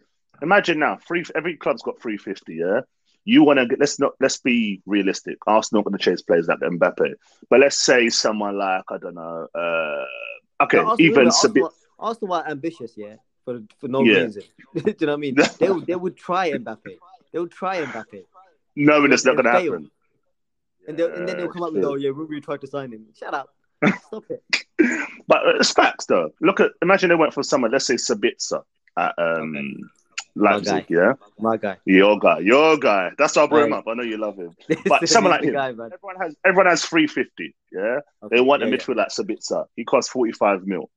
imagine 0.42 0.78
now, 0.78 0.98
three 1.06 1.24
every 1.34 1.56
club's 1.56 1.82
got 1.82 2.00
three 2.02 2.16
fifty. 2.18 2.56
Yeah, 2.56 2.80
you 3.24 3.42
want 3.44 3.58
to 3.58 3.66
get. 3.66 3.78
Let's 3.80 3.98
not. 3.98 4.12
Let's 4.20 4.38
be 4.38 4.82
realistic. 4.86 5.38
Arsenal 5.46 5.82
going 5.82 5.96
to 5.96 6.02
chase 6.02 6.22
players 6.22 6.48
like 6.48 6.58
Mbappe, 6.60 7.14
but 7.50 7.60
let's 7.60 7.78
say 7.78 8.08
someone 8.08 8.58
like 8.58 8.84
I 8.90 8.98
don't 8.98 9.14
know. 9.14 9.48
Uh, 9.54 10.64
okay, 10.64 10.78
No, 10.78 10.88
Arsenal, 10.90 10.96
even 10.98 11.10
remember, 11.18 11.30
Sabi- 11.32 11.60
Arsenal, 11.60 11.72
Arsenal 11.98 12.34
are 12.34 12.48
ambitious, 12.48 12.92
yeah, 12.96 13.16
for 13.44 13.60
for 13.78 13.88
no 13.88 14.02
Yeah. 14.04 14.24
reason. 14.24 14.42
Do 14.74 14.80
you 14.86 15.06
know 15.06 15.12
what 15.12 15.12
I 15.14 15.16
mean? 15.16 15.36
They 15.60 15.70
would 15.70 15.86
they 15.86 15.94
would 15.96 16.16
try 16.16 16.50
Mbappe. 16.50 16.98
They 17.32 17.38
would 17.38 17.52
try 17.52 17.84
Mbappe, 17.84 18.24
knowing 18.76 19.12
it's 19.12 19.24
not 19.24 19.36
going 19.36 19.44
to 19.44 19.50
happen. 19.50 19.90
and 20.88 20.98
they 20.98 21.04
and 21.04 21.28
then 21.28 21.36
they'll 21.36 21.48
come 21.48 21.62
up 21.62 21.72
with, 21.72 21.84
"Oh 21.84 21.94
yeah, 21.94 22.10
we, 22.10 22.24
we 22.26 22.40
tried 22.40 22.60
to 22.62 22.66
sign 22.66 22.92
him." 22.92 23.06
Shut 23.18 23.32
up, 23.34 23.48
stop 24.08 24.24
it. 24.30 24.42
But 25.28 25.46
uh, 25.46 25.54
it's 25.60 25.72
facts 25.72 26.06
though. 26.06 26.30
Look 26.40 26.60
at 26.60 26.72
imagine 26.82 27.08
they 27.10 27.14
went 27.14 27.32
for 27.34 27.42
someone. 27.42 27.70
Let's 27.70 27.86
say 27.86 27.94
Sabitzer 27.94 28.62
at 28.98 29.14
um, 29.18 29.54
Okay. 29.54 29.74
Leipzig. 30.34 30.86
guy. 30.86 30.86
Yeah, 30.88 31.12
My 31.38 31.56
guy. 31.56 31.76
your 31.84 32.18
guy, 32.18 32.38
your 32.40 32.76
guy. 32.78 33.10
That's 33.18 33.36
our 33.36 33.44
I 33.44 33.46
brought 33.48 33.64
him 33.64 33.72
Right. 33.72 33.78
up. 33.78 33.84
I 33.88 33.94
know 33.94 34.02
you 34.02 34.16
love 34.18 34.36
him. 34.36 34.54
But 34.86 35.08
someone 35.08 35.32
like 35.32 35.42
him. 35.44 35.52
guy. 35.54 35.68
Everyone 35.70 36.16
has 36.20 36.34
everyone 36.44 36.66
has 36.66 36.84
three 36.84 37.06
fifty. 37.06 37.54
Yeah. 37.70 38.00
Okay, 38.22 38.36
They 38.36 38.40
want 38.40 38.62
yeah, 38.62 38.68
a 38.68 38.70
yeah. 38.70 38.76
midfield 38.76 38.96
like 38.96 39.08
Sabitzer. 39.08 39.66
He 39.76 39.84
costs 39.84 40.10
45 40.10 40.66
mil. 40.66 40.90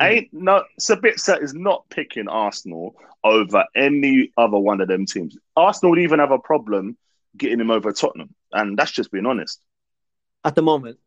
Mhm. 0.00 0.06
Ain't 0.06 0.28
no 0.32 0.62
Sabitzer 0.80 1.42
is 1.42 1.54
not 1.54 1.88
picking 1.90 2.28
Arsenal 2.28 2.94
over 3.24 3.64
any 3.74 4.30
other 4.36 4.58
one 4.58 4.80
of 4.80 4.88
them 4.88 5.04
teams. 5.06 5.36
Arsenal 5.56 5.90
would 5.90 5.98
even 6.00 6.20
have 6.20 6.30
a 6.30 6.38
problem 6.38 6.96
getting 7.36 7.58
him 7.60 7.70
over 7.70 7.92
Tottenham. 7.92 8.34
And 8.52 8.78
that's 8.78 8.92
just 8.92 9.10
being 9.10 9.26
honest. 9.26 9.60
At 10.44 10.54
the 10.54 10.62
moment, 10.62 10.98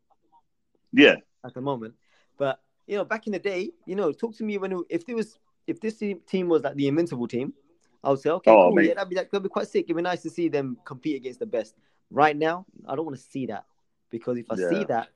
Yeah. 0.92 1.16
at 1.44 1.54
the 1.54 1.60
moment, 1.62 1.94
but 2.36 2.60
you 2.86 2.96
know, 2.96 3.04
back 3.04 3.26
in 3.26 3.32
the 3.32 3.38
day, 3.38 3.70
you 3.86 3.94
know, 3.94 4.12
talk 4.12 4.36
to 4.36 4.44
me 4.44 4.58
when 4.58 4.82
if 4.90 5.06
there 5.06 5.14
was 5.16 5.38
if 5.66 5.80
this 5.80 5.96
team, 5.98 6.20
team 6.26 6.48
was 6.48 6.62
like 6.64 6.74
the 6.74 6.88
invincible 6.88 7.28
team, 7.28 7.54
I 8.02 8.10
would 8.10 8.20
say, 8.20 8.30
okay, 8.30 8.50
Oh, 8.50 8.68
cool, 8.68 8.72
mate. 8.76 8.88
yeah, 8.88 8.94
that'd 8.94 9.08
be 9.10 9.16
that'd 9.16 9.42
be 9.42 9.48
quite 9.48 9.68
sick. 9.68 9.84
It'd 9.84 9.96
be 9.96 10.02
nice 10.02 10.22
to 10.22 10.30
see 10.30 10.48
them 10.48 10.78
compete 10.84 11.16
against 11.16 11.40
the 11.40 11.46
best. 11.46 11.74
Right 12.10 12.36
now, 12.36 12.66
I 12.88 12.96
don't 12.96 13.04
want 13.04 13.16
to 13.18 13.22
see 13.22 13.46
that 13.46 13.64
because 14.10 14.38
if 14.38 14.46
I 14.50 14.56
Yeah. 14.56 14.68
see 14.68 14.84
that, 14.84 15.08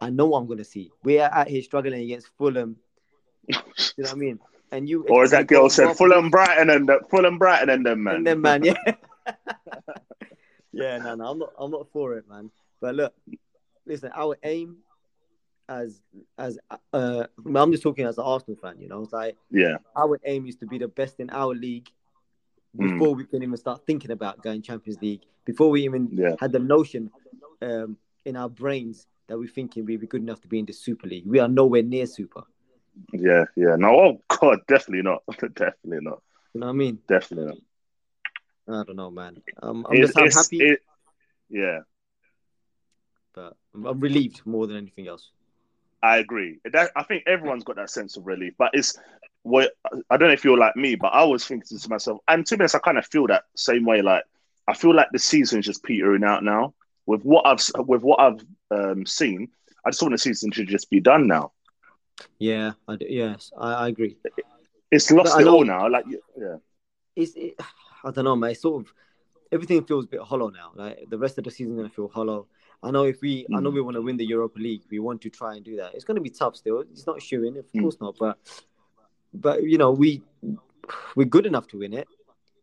I 0.00 0.10
know 0.10 0.26
what 0.26 0.38
I'm 0.38 0.46
going 0.46 0.58
to 0.58 0.64
see. 0.64 0.90
We 1.02 1.18
are 1.18 1.30
out 1.32 1.48
here 1.48 1.62
struggling 1.62 2.02
against 2.02 2.28
Fulham. 2.38 2.76
You 3.48 3.54
know 3.56 4.04
what 4.04 4.12
I 4.12 4.14
mean? 4.14 4.38
and 4.70 4.88
you 4.88 5.04
Or 5.08 5.24
as 5.24 5.30
that 5.30 5.46
girl 5.46 5.68
said, 5.70 5.96
Fulham 5.96 6.30
Brighton 6.30 6.70
and 6.70 6.88
the, 6.88 7.00
Fulham 7.10 7.38
Brighton 7.38 7.70
and 7.70 7.84
them 7.86 8.02
man. 8.04 8.16
and 8.16 8.26
then 8.26 8.40
man, 8.40 8.62
yeah, 8.62 8.74
yeah, 10.72 10.98
no, 10.98 11.14
no, 11.14 11.24
I'm 11.26 11.38
not, 11.38 11.52
I'm 11.58 11.70
not 11.70 11.90
for 11.92 12.16
it, 12.16 12.28
man. 12.28 12.50
But 12.80 12.94
look, 12.94 13.14
listen, 13.86 14.10
our 14.14 14.36
aim 14.42 14.78
as 15.68 16.00
as 16.38 16.58
uh, 16.92 17.26
I'm 17.44 17.70
just 17.72 17.82
talking 17.82 18.06
as 18.06 18.18
an 18.18 18.24
Arsenal 18.24 18.58
fan, 18.60 18.78
you 18.78 18.88
know, 18.88 19.02
it's 19.02 19.12
like 19.12 19.36
yeah, 19.50 19.78
our 19.96 20.20
aim 20.24 20.46
is 20.46 20.56
to 20.56 20.66
be 20.66 20.78
the 20.78 20.88
best 20.88 21.18
in 21.20 21.30
our 21.30 21.54
league 21.54 21.88
Mm. 22.76 22.98
before 22.98 23.14
we 23.14 23.24
can 23.24 23.42
even 23.42 23.56
start 23.56 23.86
thinking 23.86 24.10
about 24.10 24.42
going 24.42 24.62
Champions 24.62 25.00
League. 25.00 25.22
Before 25.44 25.70
we 25.70 25.84
even 25.84 26.08
yeah, 26.12 26.34
had 26.38 26.52
the 26.52 26.58
notion 26.58 27.10
um, 27.62 27.96
in 28.24 28.36
our 28.36 28.48
brains 28.48 29.06
that 29.26 29.38
we're 29.38 29.48
thinking 29.48 29.84
we'd 29.84 30.00
be 30.00 30.06
good 30.06 30.22
enough 30.22 30.40
to 30.42 30.48
be 30.48 30.58
in 30.58 30.66
the 30.66 30.72
Super 30.72 31.06
League. 31.06 31.24
We 31.26 31.38
are 31.38 31.48
nowhere 31.48 31.82
near 31.82 32.06
Super. 32.06 32.42
yeah, 33.12 33.44
yeah. 33.56 33.76
No, 33.76 33.98
oh 33.98 34.20
God, 34.28 34.60
definitely 34.68 35.02
not. 35.02 35.22
definitely 35.54 36.00
not. 36.02 36.22
You 36.54 36.60
know 36.60 36.66
what 36.66 36.72
I 36.72 36.76
mean? 36.76 36.98
Definitely 37.08 37.46
not. 38.66 38.80
I 38.80 38.84
don't 38.84 38.96
know, 38.96 39.10
man. 39.10 39.40
Um, 39.62 39.86
I'm 39.88 39.94
It's- 39.96 40.08
just 40.14 40.18
I'm 40.18 40.30
happy, 40.30 40.72
it- 40.72 40.82
yeah, 41.48 41.80
but 43.34 43.56
I'm, 43.74 43.86
I'm 43.86 44.00
relieved 44.00 44.42
more 44.44 44.66
than 44.66 44.76
anything 44.76 45.08
else. 45.08 45.30
I 46.02 46.18
agree. 46.18 46.60
That, 46.70 46.90
I 46.94 47.02
think 47.02 47.24
everyone's 47.26 47.64
got 47.64 47.76
that 47.76 47.90
sense 47.90 48.16
of 48.16 48.26
relief, 48.26 48.54
but 48.58 48.70
it's 48.74 48.98
what 49.48 49.72
I 50.10 50.16
don't 50.16 50.28
know 50.28 50.34
if 50.34 50.44
you're 50.44 50.58
like 50.58 50.76
me, 50.76 50.94
but 50.94 51.08
I 51.08 51.24
was 51.24 51.44
thinking 51.46 51.78
to 51.78 51.88
myself, 51.88 52.20
and 52.28 52.46
to 52.46 52.56
be 52.56 52.62
honest, 52.62 52.74
I 52.74 52.78
kind 52.80 52.98
of 52.98 53.06
feel 53.06 53.26
that 53.28 53.44
same 53.56 53.84
way. 53.84 54.02
Like 54.02 54.24
I 54.66 54.74
feel 54.74 54.94
like 54.94 55.08
the 55.12 55.18
season's 55.18 55.66
just 55.66 55.82
petering 55.82 56.24
out 56.24 56.44
now. 56.44 56.74
With 57.06 57.22
what 57.24 57.46
I've 57.46 57.60
with 57.86 58.02
what 58.02 58.20
I've 58.20 58.44
um, 58.70 59.06
seen, 59.06 59.48
I 59.84 59.90
just 59.90 60.02
want 60.02 60.12
the 60.12 60.18
season 60.18 60.50
to 60.52 60.64
just 60.64 60.90
be 60.90 61.00
done 61.00 61.26
now. 61.26 61.52
Yeah, 62.38 62.72
I 62.86 62.96
do, 62.96 63.06
yes, 63.08 63.50
I, 63.58 63.72
I 63.72 63.88
agree. 63.88 64.16
It's 64.90 65.10
lost 65.10 65.34
But 65.34 65.42
it 65.42 65.48
all 65.48 65.64
now. 65.64 65.88
Like 65.88 66.04
yeah, 66.36 66.56
It's 67.16 67.32
it, 67.36 67.54
I 68.04 68.10
don't 68.10 68.24
know, 68.24 68.36
man. 68.36 68.50
It's 68.50 68.62
sort 68.62 68.82
of 68.84 68.92
everything 69.52 69.84
feels 69.84 70.04
a 70.04 70.08
bit 70.08 70.20
hollow 70.20 70.50
now. 70.50 70.72
Like 70.74 71.08
the 71.08 71.18
rest 71.18 71.38
of 71.38 71.44
the 71.44 71.50
season 71.50 71.76
gonna 71.76 71.88
feel 71.88 72.08
hollow. 72.08 72.46
I 72.82 72.90
know 72.92 73.04
if 73.04 73.20
we, 73.22 73.44
I 73.52 73.58
know 73.60 73.70
Mm. 73.70 73.74
we 73.74 73.80
want 73.80 73.96
to 73.96 74.02
win 74.02 74.16
the 74.16 74.24
Europa 74.24 74.58
League. 74.60 74.82
We 74.88 75.00
want 75.00 75.20
to 75.22 75.30
try 75.30 75.56
and 75.56 75.64
do 75.64 75.76
that. 75.76 75.94
It's 75.94 76.04
gonna 76.04 76.20
be 76.20 76.30
tough 76.30 76.54
still. 76.56 76.80
It's 76.80 77.06
not 77.06 77.20
shooing, 77.20 77.56
of 77.56 77.66
Mm. 77.72 77.82
course 77.82 77.96
not. 78.00 78.16
But 78.18 78.38
but 79.34 79.62
you 79.62 79.78
know 79.78 79.90
we 79.92 80.22
we're 81.16 81.26
good 81.26 81.46
enough 81.46 81.66
to 81.68 81.78
win 81.78 81.92
it, 81.94 82.08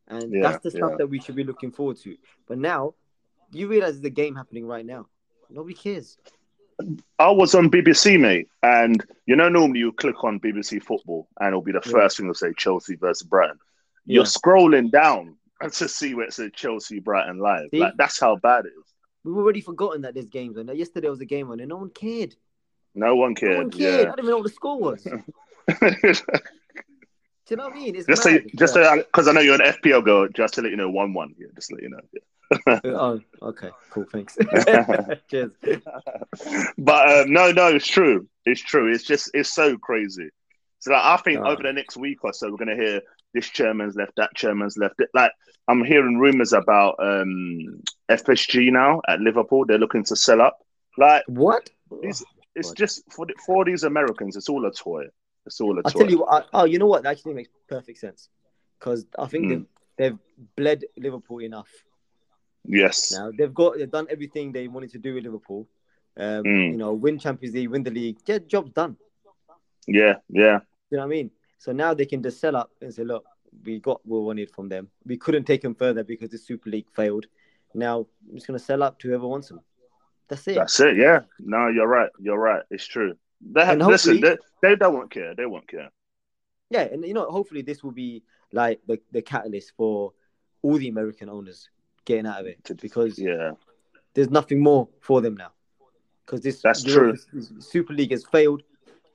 and 0.07 0.31
Yeah, 0.33 0.41
that's 0.43 0.63
the 0.63 0.71
stuff 0.71 0.91
yeah. 0.91 0.97
that 0.97 1.07
we 1.07 1.19
should 1.19 1.35
be 1.35 1.43
looking 1.43 1.71
forward 1.71 1.97
to. 1.97 2.17
But 2.47 2.57
now 2.57 2.95
you 3.51 3.67
realize 3.67 3.99
the 4.01 4.09
game 4.09 4.35
happening 4.35 4.65
right 4.65 4.85
now. 4.85 5.07
Nobody 5.49 5.75
cares. 5.75 6.17
I 7.19 7.29
was 7.31 7.55
on 7.55 7.69
BBC, 7.69 8.19
mate, 8.19 8.49
and 8.63 9.03
you 9.25 9.35
know 9.35 9.47
normally 9.49 9.79
you 9.79 9.91
click 9.93 10.23
on 10.23 10.39
BBC 10.39 10.81
Football 10.83 11.27
and 11.39 11.49
it'll 11.49 11.61
be 11.61 11.71
the 11.71 11.81
Yeah. 11.85 11.91
first 11.91 12.17
thing 12.17 12.27
to 12.27 12.35
say 12.35 12.53
Chelsea 12.57 12.95
versus 12.95 13.25
Brighton. 13.27 13.59
You're 14.05 14.23
Yeah. 14.23 14.29
scrolling 14.29 14.91
down 14.91 15.37
to 15.71 15.87
see 15.87 16.13
where 16.15 16.25
it 16.25 16.33
said 16.33 16.53
Chelsea 16.53 16.99
Brighton 16.99 17.37
live. 17.39 17.69
See? 17.71 17.79
Like 17.79 17.93
that's 17.97 18.19
how 18.19 18.35
bad 18.37 18.65
it 18.65 18.73
is. 18.79 18.93
We've 19.23 19.37
already 19.37 19.61
forgotten 19.61 20.01
that 20.01 20.13
there's 20.13 20.27
games 20.27 20.57
on. 20.57 20.67
Yesterday 20.75 21.09
was 21.09 21.21
a 21.21 21.25
game 21.25 21.49
on, 21.49 21.59
and 21.59 21.69
no 21.69 21.77
one 21.77 21.89
cared. 21.91 22.35
No 22.93 23.15
one 23.15 23.35
cared. 23.35 23.51
No 23.53 23.57
one 23.63 23.69
cared. 23.71 23.81
cared. 23.81 23.93
I 23.95 23.99
Yeah. 24.01 24.05
don't 24.09 24.19
even 24.19 24.29
know 24.31 24.37
what 24.37 24.43
the 24.43 24.49
score 24.49 24.79
was. 24.79 25.07
Do 25.67 27.53
you 27.53 27.57
know 27.57 27.65
what 27.65 27.73
I 27.73 27.75
mean? 27.75 27.95
It's 27.95 28.07
just 28.07 28.25
mad. 28.25 28.43
just 28.55 28.75
Yeah. 28.75 28.95
because 28.97 29.27
I 29.27 29.31
know 29.33 29.41
you're 29.41 29.61
an 29.61 29.73
FPL 29.73 30.03
girl, 30.03 30.27
just 30.29 30.55
to 30.55 30.61
let 30.61 30.71
you 30.71 30.77
know, 30.77 30.89
one-one. 30.89 31.35
Yeah, 31.37 31.47
just 31.55 31.69
to 31.69 31.75
let 31.75 31.83
you 31.83 31.89
know. 31.89 31.99
Yeah. 32.11 32.79
oh, 32.85 33.21
okay, 33.41 33.69
cool, 33.91 34.05
thanks. 34.11 34.35
Cheers. 35.29 35.51
But 36.77 37.09
um, 37.25 37.31
no, 37.33 37.51
no, 37.51 37.67
it's 37.67 37.87
true. 37.87 38.27
It's 38.45 38.61
true. 38.61 38.91
It's 38.93 39.03
just 39.03 39.29
it's 39.33 39.53
so 39.53 39.77
crazy. 39.77 40.29
So 40.79 40.91
like, 40.91 41.03
I 41.03 41.17
think 41.17 41.39
over 41.39 41.63
the 41.63 41.73
next 41.73 41.97
week 41.97 42.23
or 42.23 42.33
so, 42.33 42.49
we're 42.51 42.57
gonna 42.57 42.75
hear 42.75 43.01
this 43.33 43.49
chairman's 43.49 43.95
left, 43.95 44.13
that 44.17 44.33
chairman's 44.35 44.77
left. 44.77 44.95
Like 45.13 45.31
I'm 45.67 45.83
hearing 45.83 46.17
rumors 46.19 46.53
about 46.53 46.95
um, 46.99 47.81
FSG 48.09 48.71
now 48.71 49.01
at 49.07 49.19
Liverpool. 49.19 49.65
They're 49.65 49.79
looking 49.79 50.03
to 50.05 50.15
sell 50.15 50.41
up. 50.41 50.59
Like 50.97 51.23
What? 51.27 51.69
It's- 52.01 52.23
it's 52.57 52.71
just 52.71 53.03
for 53.11 53.27
for 53.45 53.65
these 53.65 53.83
Americans. 53.83 54.37
It's 54.37 54.47
all 54.47 54.65
a 54.65 54.71
toy. 54.71 55.03
It's 55.45 55.61
all 55.61 55.77
I 55.85 55.89
tell 55.89 56.09
you 56.09 56.19
what. 56.19 56.47
I, 56.53 56.61
oh, 56.61 56.65
you 56.65 56.79
know 56.79 56.87
what? 56.87 57.03
That 57.03 57.11
actually 57.11 57.33
makes 57.35 57.49
perfect 57.67 57.99
sense 57.99 58.29
because 58.79 59.05
I 59.17 59.27
think 59.27 59.45
Mm. 59.45 59.49
they've 59.49 59.65
they've 59.97 60.19
bled 60.55 60.83
Liverpool 60.97 61.39
enough. 61.39 61.69
yes. 62.63 63.11
Now 63.13 63.31
they've 63.37 63.53
got 63.53 63.77
they've 63.77 63.89
done 63.91 64.07
everything 64.09 64.51
they 64.51 64.67
wanted 64.67 64.91
to 64.91 64.97
do 64.99 65.13
with 65.15 65.23
Liverpool. 65.23 65.67
Um, 66.17 66.43
Mm. 66.43 66.71
You 66.71 66.77
know, 66.77 66.93
win 66.93 67.19
Champions 67.19 67.53
League, 67.55 67.69
win 67.69 67.83
the 67.83 67.91
league, 67.91 68.17
get 68.25 68.47
jobs 68.47 68.71
done. 68.71 68.97
Yeah. 69.87 70.15
Yeah. 70.29 70.59
You 70.89 70.97
know 70.97 71.03
what 71.03 71.05
I 71.05 71.07
mean? 71.07 71.31
So 71.57 71.71
now 71.71 71.93
they 71.93 72.05
can 72.05 72.21
just 72.23 72.39
sell 72.39 72.55
up 72.55 72.71
and 72.81 72.93
say, 72.93 73.03
look, 73.03 73.25
we 73.63 73.79
got 73.79 74.05
what 74.05 74.19
we 74.19 74.25
wanted 74.25 74.51
from 74.51 74.69
them. 74.69 74.89
We 75.05 75.17
couldn't 75.17 75.45
take 75.45 75.61
them 75.61 75.75
further 75.75 76.03
because 76.03 76.29
the 76.29 76.37
Super 76.37 76.69
League 76.69 76.89
failed. 76.93 77.25
Now 77.73 78.07
I'm 78.29 78.35
just 78.35 78.47
gonna 78.47 78.59
sell 78.59 78.81
up 78.83 78.97
to 78.99 79.09
whoever 79.09 79.27
wants 79.27 79.49
them. 79.49 79.59
That's 80.27 80.47
it. 80.47 80.55
That's 80.55 80.79
it. 80.79 80.95
Yeah. 80.97 81.21
No, 81.39 81.67
you're 81.67 81.87
right. 81.87 82.09
You're 82.19 82.39
right. 82.39 82.63
It's 82.71 82.85
true. 82.87 83.15
They 83.53 83.65
have, 83.65 83.77
listen. 83.79 84.15
hopefully- 84.21 84.37
They, 84.61 84.69
they 84.69 84.75
don't 84.75 85.09
care. 85.11 85.35
They 85.35 85.45
won't 85.45 85.67
care. 85.67 85.89
Yeah, 86.69 86.81
and 86.91 87.05
you 87.05 87.13
know, 87.13 87.29
hopefully 87.29 87.61
this 87.61 87.83
will 87.83 87.91
be 87.91 88.23
like 88.51 88.79
the, 88.87 88.99
the 89.11 89.21
catalyst 89.21 89.73
for 89.77 90.13
all 90.61 90.77
the 90.77 90.87
American 90.87 91.29
owners 91.29 91.69
getting 92.05 92.25
out 92.25 92.41
of 92.41 92.47
it 92.47 92.59
because 92.81 93.19
Yeah. 93.19 93.51
there's 94.13 94.29
nothing 94.29 94.61
more 94.61 94.87
for 95.01 95.21
them 95.21 95.35
now. 95.35 95.51
Because 96.25 96.41
this 96.41 96.61
That's 96.61 96.83
Europa- 96.83 97.17
Super 97.59 97.93
League 97.93 98.11
has 98.11 98.25
failed. 98.25 98.63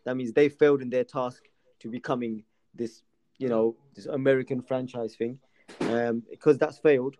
That 0.05 0.17
means 0.17 0.33
they 0.33 0.49
failed 0.49 0.81
in 0.81 0.91
their 0.91 1.05
task 1.05 1.43
to 1.81 1.89
becoming 1.89 2.45
this, 2.75 3.03
you 3.39 3.49
know, 3.49 3.77
this 3.95 4.07
American 4.07 4.63
franchise 4.63 5.17
thing. 5.17 5.39
Um, 5.81 6.23
because 6.31 6.57
that's 6.59 6.79
failed. 6.79 7.17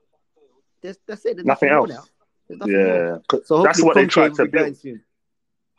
There's, 0.81 0.99
that's 1.07 1.25
it. 1.27 1.37
There's 1.37 1.47
Nothing 1.47 1.71
more 1.71 1.91
else. 1.93 2.11
nothing. 2.49 2.73
Yeah. 2.75 3.17
So 3.45 3.63
That's 3.63 3.83
what 3.83 3.95
they 3.97 4.07
tried 4.07 4.35
to 4.35 4.47
build. 4.47 4.77
soon. 4.77 5.03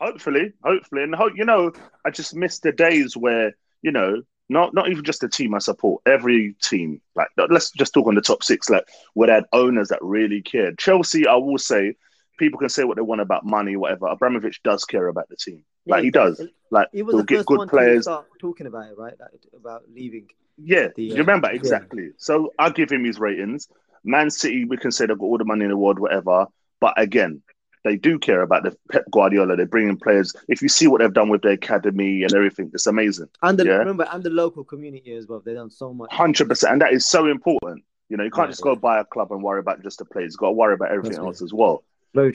Hopefully, 0.02 0.54
hopefully, 0.64 1.04
and 1.04 1.14
hope 1.14 1.34
you 1.36 1.46
know. 1.46 1.72
I 2.04 2.10
just 2.10 2.36
miss 2.36 2.60
the 2.60 2.72
days 2.72 3.16
where 3.16 3.56
you 3.82 3.92
know, 3.92 4.22
not 4.50 4.74
not 4.74 4.90
even 4.90 5.04
just 5.04 5.22
the 5.22 5.30
team 5.30 5.54
I 5.54 5.60
support. 5.60 6.02
Every 6.06 6.56
team, 6.62 7.02
like 7.16 7.28
let's 7.50 7.72
just 7.72 7.94
talk 7.94 8.08
on 8.08 8.16
the 8.16 8.22
top 8.22 8.44
six, 8.44 8.70
like 8.70 8.88
where 9.14 9.28
they 9.28 9.34
had 9.34 9.46
owners 9.54 9.90
that 9.90 10.00
really 10.02 10.42
cared. 10.42 10.78
Chelsea, 10.78 11.28
I 11.28 11.36
will 11.36 11.58
say, 11.58 11.96
people 12.38 12.60
can 12.60 12.70
say 12.70 12.84
what 12.84 12.96
they 12.96 13.04
want 13.04 13.22
about 13.22 13.46
money, 13.46 13.76
whatever. 13.76 14.08
Abramovich 14.08 14.62
does 14.64 14.86
care 14.86 15.08
about 15.08 15.30
the 15.30 15.36
team. 15.36 15.64
Like, 15.86 16.04
he 16.04 16.12
does. 16.12 16.42
Like 16.70 16.88
He 16.92 17.02
was 17.02 17.16
he'll 17.16 17.24
get 17.24 17.46
good 17.46 17.70
players. 17.70 18.08
talking 18.40 18.68
about 18.68 18.90
it, 18.90 18.98
right? 18.98 19.14
Like, 19.20 19.32
about 19.56 19.84
leaving. 19.94 20.28
Yeah, 20.58 20.88
The, 20.96 21.04
you 21.04 21.14
uh, 21.16 21.18
remember 21.18 21.50
yeah. 21.50 21.56
exactly. 21.56 22.12
So 22.18 22.54
I 22.58 22.70
give 22.70 22.92
him 22.92 23.04
his 23.04 23.20
ratings. 23.20 23.68
Man 24.04 24.30
City, 24.30 24.66
we 24.66 24.78
can 24.78 24.92
say 24.92 25.06
they've 25.06 25.18
got 25.18 25.26
all 25.26 25.38
the 25.38 25.46
money 25.46 25.64
in 25.66 25.70
the 25.70 25.78
world, 25.78 26.00
whatever. 26.00 26.48
But 26.80 27.00
again, 27.00 27.42
they 27.84 27.96
do 27.96 28.20
care 28.20 28.42
about 28.42 28.64
the 28.64 28.76
Pep 28.92 29.04
Guardiola. 29.12 29.56
They're 29.56 29.66
bringing 29.66 29.98
players. 29.98 30.36
If 30.48 30.62
you 30.62 30.70
see 30.70 30.88
what 30.88 31.02
they've 31.02 31.14
done 31.14 31.30
with 31.30 31.42
their 31.42 31.54
academy 31.54 32.24
and 32.24 32.34
everything, 32.34 32.70
it's 32.74 32.88
amazing. 32.88 33.28
And 33.42 33.58
the, 33.58 33.66
Yeah. 33.66 33.78
remember, 33.78 34.08
and 34.12 34.24
the 34.24 34.30
local 34.30 34.64
community 34.64 35.14
as 35.14 35.28
well. 35.28 35.42
They've 35.44 35.56
done 35.56 35.72
so 35.72 35.94
much. 35.94 36.12
Hundred 36.14 36.48
percent, 36.50 36.74
and 36.74 36.82
that 36.82 36.94
is 36.94 37.06
so 37.06 37.28
important. 37.28 37.84
You 38.10 38.18
know, 38.18 38.24
you 38.24 38.32
can't 38.32 38.48
Yeah, 38.48 38.52
just 38.52 38.62
go 38.62 38.76
buy 38.76 39.00
a 39.00 39.06
club 39.06 39.32
and 39.32 39.42
worry 39.42 39.60
about 39.60 39.82
just 39.84 40.00
the 40.00 40.06
players. 40.06 40.34
You've 40.34 40.40
got 40.40 40.48
to 40.48 40.52
worry 40.54 40.74
about 40.74 40.92
everything 40.92 41.14
That's 41.14 41.26
else 41.26 41.42
as 41.42 41.54
well. 41.54 41.84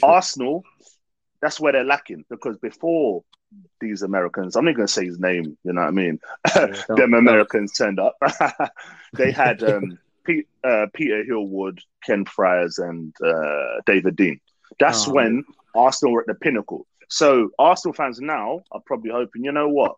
Arsenal, 0.02 0.64
that's 1.40 1.60
where 1.60 1.72
they're 1.72 1.84
lacking 1.84 2.24
because 2.30 2.56
before 2.58 3.22
these 3.80 4.02
Americans, 4.02 4.56
I'm 4.56 4.64
not 4.64 4.74
going 4.74 4.86
to 4.86 4.92
say 4.92 5.04
his 5.04 5.18
name. 5.18 5.56
You 5.64 5.72
know 5.72 5.82
what 5.82 5.88
I 5.88 5.90
mean? 5.92 6.18
Yeah, 6.56 6.82
Them. 6.88 7.14
Americans 7.14 7.72
turned 7.72 8.00
up. 8.00 8.16
they 9.12 9.30
had 9.30 9.62
um, 9.62 9.98
Pete, 10.24 10.48
uh, 10.64 10.86
Peter 10.94 11.24
Hill-Wood, 11.24 11.80
Ken 12.04 12.24
Friars, 12.24 12.78
and 12.78 13.14
uh, 13.24 13.80
David 13.84 14.16
Dein. 14.16 14.40
That's 14.78 15.08
Oh, 15.08 15.12
when 15.12 15.44
Arsenal 15.74 16.12
were 16.12 16.20
at 16.20 16.26
the 16.26 16.34
pinnacle. 16.34 16.86
So 17.08 17.50
Arsenal 17.58 17.92
fans 17.94 18.20
now 18.20 18.62
are 18.72 18.80
probably 18.84 19.10
hoping, 19.10 19.44
you 19.44 19.52
know 19.52 19.68
what? 19.68 19.96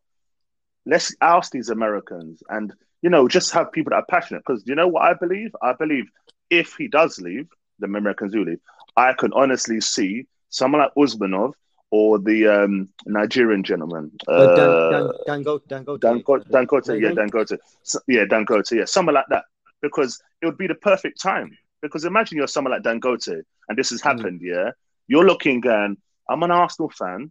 Let's 0.87 1.15
oust 1.21 1.53
these 1.53 1.69
Americans 1.71 2.43
and 2.49 2.73
you 3.03 3.11
know 3.11 3.29
just 3.29 3.53
have 3.53 3.73
people 3.73 3.91
that 3.91 3.97
are 3.97 4.07
passionate. 4.09 4.43
Because 4.47 4.63
you 4.67 4.75
know 4.75 4.89
what 4.89 5.03
I 5.03 5.15
believe? 5.15 5.55
I 5.63 5.73
believe 5.73 6.11
if 6.51 6.75
he 6.77 6.89
does 6.89 7.21
leave, 7.21 7.49
the 7.79 7.87
Americans 7.87 8.33
do 8.33 8.45
leave. 8.45 8.61
I 8.97 9.13
can 9.13 9.33
honestly 9.33 9.81
see 9.81 10.27
someone 10.51 10.81
like 10.81 10.95
Usmanov 10.97 11.53
or 11.91 12.19
the 12.19 12.47
um, 12.49 12.89
Nigerian 13.07 13.63
gentleman. 13.63 14.11
Uh, 14.27 14.55
Dan, 14.57 14.69
uh, 14.71 14.91
Dan, 14.91 15.03
Dan, 15.27 15.43
Dan, 15.69 15.85
Go, 15.85 15.97
Dan, 15.97 16.65
Go- 16.67 16.81
Dan 16.81 17.01
yeah, 17.01 17.09
right. 17.09 17.17
Dangote, 17.17 17.59
So- 17.83 18.01
yeah, 18.07 18.25
Dangote, 18.25 18.71
yeah, 18.73 18.85
someone 18.85 19.15
like 19.15 19.27
that, 19.31 19.45
because 19.81 20.23
it 20.43 20.47
would 20.47 20.59
be 20.59 20.67
the 20.67 20.75
perfect 20.75 21.21
time. 21.21 21.57
Because 21.83 22.05
imagine 22.05 22.39
you're 22.39 22.47
someone 22.49 22.73
like 22.73 22.83
Dangote, 22.83 23.43
and 23.69 23.79
this 23.79 23.91
has 23.91 24.01
Mm. 24.01 24.05
happened, 24.05 24.41
yeah. 24.43 24.71
You're 25.07 25.25
looking, 25.27 25.65
and 25.67 25.97
I'm 26.29 26.43
an 26.43 26.51
Arsenal 26.51 26.91
fan. 26.91 27.31